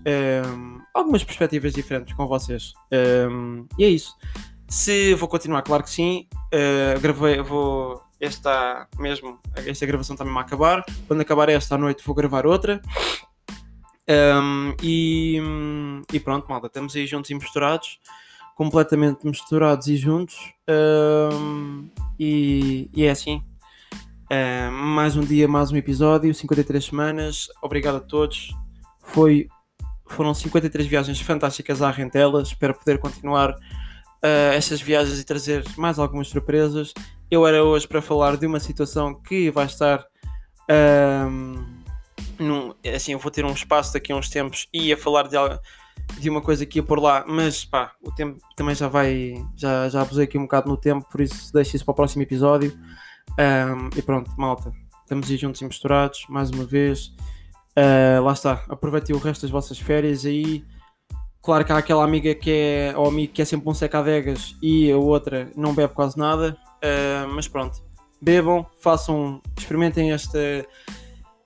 algumas 0.93 1.25
perspectivas 1.25 1.73
diferentes 1.73 2.15
com 2.15 2.27
vocês. 2.27 2.75
e 3.79 3.85
é 3.85 3.89
isso. 3.89 4.15
Se 4.69 5.15
vou 5.15 5.29
continuar, 5.29 5.63
claro 5.63 5.83
que 5.83 5.91
sim. 5.91 6.27
gravei, 7.01 7.41
vou 7.41 8.03
está 8.21 8.87
mesmo, 8.99 9.39
esta 9.57 9.87
gravação 9.87 10.17
a 10.19 10.41
acabar. 10.41 10.85
Quando 11.09 11.21
acabar 11.21 11.49
esta 11.49 11.75
à 11.75 11.79
noite 11.79 12.05
vou 12.05 12.15
gravar 12.15 12.47
outra. 12.47 12.81
Um, 14.09 14.75
e, 14.83 15.41
e, 16.12 16.21
pronto, 16.21 16.49
malta, 16.49 16.67
estamos 16.67 16.95
aí 16.97 17.07
juntos 17.07 17.31
e 17.31 17.35
misturados, 17.35 18.01
completamente 18.57 19.27
misturados 19.27 19.87
e 19.87 19.97
juntos. 19.97 20.37
Um, 20.69 21.88
e, 22.19 22.91
e, 22.95 23.05
é 23.05 23.11
assim. 23.11 23.43
Mais 24.73 25.15
um 25.15 25.21
dia, 25.21 25.47
mais 25.47 25.71
um 25.71 25.77
episódio, 25.77 26.35
53 26.35 26.83
semanas. 26.83 27.49
Obrigado 27.61 27.97
a 27.97 28.01
todos. 28.01 28.55
Foi, 29.03 29.47
foram 30.07 30.33
53 30.33 30.87
viagens 30.87 31.21
fantásticas 31.21 31.83
à 31.83 31.91
Rentela. 31.91 32.43
Espero 32.43 32.75
poder 32.75 32.99
continuar 32.99 33.51
uh, 33.51 34.53
essas 34.55 34.81
viagens 34.81 35.19
e 35.19 35.25
trazer 35.25 35.65
mais 35.77 35.99
algumas 35.99 36.29
surpresas. 36.29 36.95
Eu 37.31 37.47
era 37.47 37.62
hoje 37.62 37.87
para 37.87 38.01
falar 38.01 38.37
de 38.37 38.47
uma 38.47 38.61
situação 38.61 39.15
que 39.15 39.51
vai 39.51 39.67
estar. 39.67 40.05
Num, 42.43 42.75
assim, 42.95 43.13
eu 43.13 43.19
vou 43.19 43.31
ter 43.31 43.45
um 43.45 43.53
espaço 43.53 43.93
daqui 43.93 44.13
a 44.13 44.17
uns 44.17 44.29
tempos 44.29 44.69
e 44.73 44.89
ia 44.89 44.97
falar 44.97 45.29
de, 45.29 45.37
de 46.19 46.31
uma 46.31 46.41
coisa 46.41 46.67
que 46.67 46.79
ia 46.79 46.83
por 46.83 47.01
lá, 47.01 47.25
mas 47.27 47.65
pá, 47.65 47.93
o 48.03 48.13
tempo 48.13 48.39
também 48.57 48.75
já 48.75 48.89
vai, 48.89 49.35
já, 49.57 49.89
já 49.89 50.03
abusei 50.03 50.25
aqui 50.25 50.39
um 50.39 50.43
bocado 50.43 50.69
no 50.69 50.77
tempo, 50.77 51.07
por 51.11 51.21
isso 51.21 51.53
deixo 51.53 51.77
isso 51.77 51.85
para 51.85 51.93
o 51.93 51.97
próximo 51.97 52.23
episódio. 52.23 52.77
Um, 53.39 53.89
e 53.97 54.03
pronto, 54.03 54.31
malta, 54.37 54.73
estamos 55.03 55.31
aí 55.31 55.37
juntos 55.37 55.61
e 55.61 55.65
misturados, 55.65 56.27
mais 56.29 56.51
uma 56.51 56.65
vez. 56.65 57.15
Uh, 57.77 58.23
lá 58.23 58.33
está, 58.33 58.65
aproveitem 58.69 59.17
o 59.17 59.19
resto 59.19 59.43
das 59.43 59.51
vossas 59.51 59.79
férias 59.79 60.27
aí. 60.27 60.65
Claro 61.43 61.65
que 61.65 61.73
há 61.73 61.79
aquela 61.79 62.05
amiga 62.05 62.35
que 62.35 62.51
é, 62.51 62.95
ou 62.97 63.09
amigo 63.09 63.33
que 63.33 63.43
é 63.43 63.45
sempre 63.45 63.69
um 63.69 63.75
seca-adegas 63.75 64.55
e 64.63 64.93
a 64.93 64.97
outra 64.97 65.51
não 65.57 65.75
bebe 65.75 65.93
quase 65.93 66.17
nada, 66.17 66.57
uh, 66.77 67.29
mas 67.35 67.49
pronto, 67.49 67.83
bebam, 68.21 68.65
façam, 68.81 69.41
experimentem 69.59 70.13
esta 70.13 70.39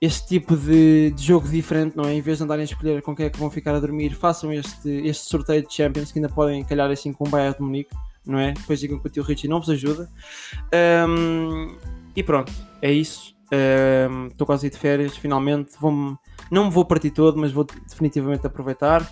este 0.01 0.27
tipo 0.27 0.55
de, 0.55 1.11
de, 1.11 1.23
jogo 1.23 1.47
diferente, 1.47 1.95
não 1.95 2.05
é? 2.05 2.13
Em 2.13 2.21
vez 2.21 2.37
de 2.37 2.43
andarem 2.43 2.61
a 2.61 2.65
escolher 2.65 3.01
com 3.01 3.15
quem 3.15 3.25
é 3.25 3.29
que 3.29 3.39
vão 3.39 3.49
ficar 3.49 3.75
a 3.75 3.79
dormir, 3.79 4.13
façam 4.13 4.53
este, 4.53 4.89
este 4.89 5.27
sorteio 5.27 5.65
de 5.65 5.73
Champions 5.73 6.11
que 6.11 6.19
ainda 6.19 6.29
podem 6.29 6.63
calhar 6.63 6.89
assim 6.91 7.11
com 7.11 7.27
o 7.27 7.29
Bayern 7.29 7.55
de 7.55 7.61
Munique, 7.61 7.95
não 8.25 8.39
é? 8.39 8.53
Depois 8.53 8.79
digam 8.79 8.99
que 8.99 9.07
o 9.07 9.09
tio 9.09 9.23
Richie 9.23 9.47
não 9.47 9.59
vos 9.59 9.69
ajuda. 9.69 10.09
Um, 11.07 11.75
e 12.15 12.23
pronto, 12.23 12.51
é 12.81 12.91
isso. 12.91 13.35
Estou 14.29 14.43
um, 14.43 14.45
quase 14.45 14.69
de 14.69 14.77
férias, 14.77 15.15
finalmente. 15.15 15.73
Vou 15.79 16.17
não 16.51 16.65
me 16.65 16.71
vou 16.71 16.85
partir 16.85 17.11
todo, 17.11 17.37
mas 17.39 17.51
vou 17.51 17.63
definitivamente 17.63 18.45
aproveitar. 18.45 19.09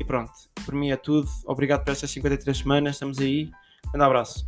E 0.00 0.04
pronto, 0.04 0.32
por 0.64 0.74
mim 0.74 0.90
é 0.90 0.96
tudo. 0.96 1.28
Obrigado 1.46 1.84
por 1.84 1.92
estas 1.92 2.10
53 2.10 2.56
semanas, 2.56 2.96
estamos 2.96 3.18
aí. 3.18 3.50
Um 3.94 4.02
abraço. 4.02 4.44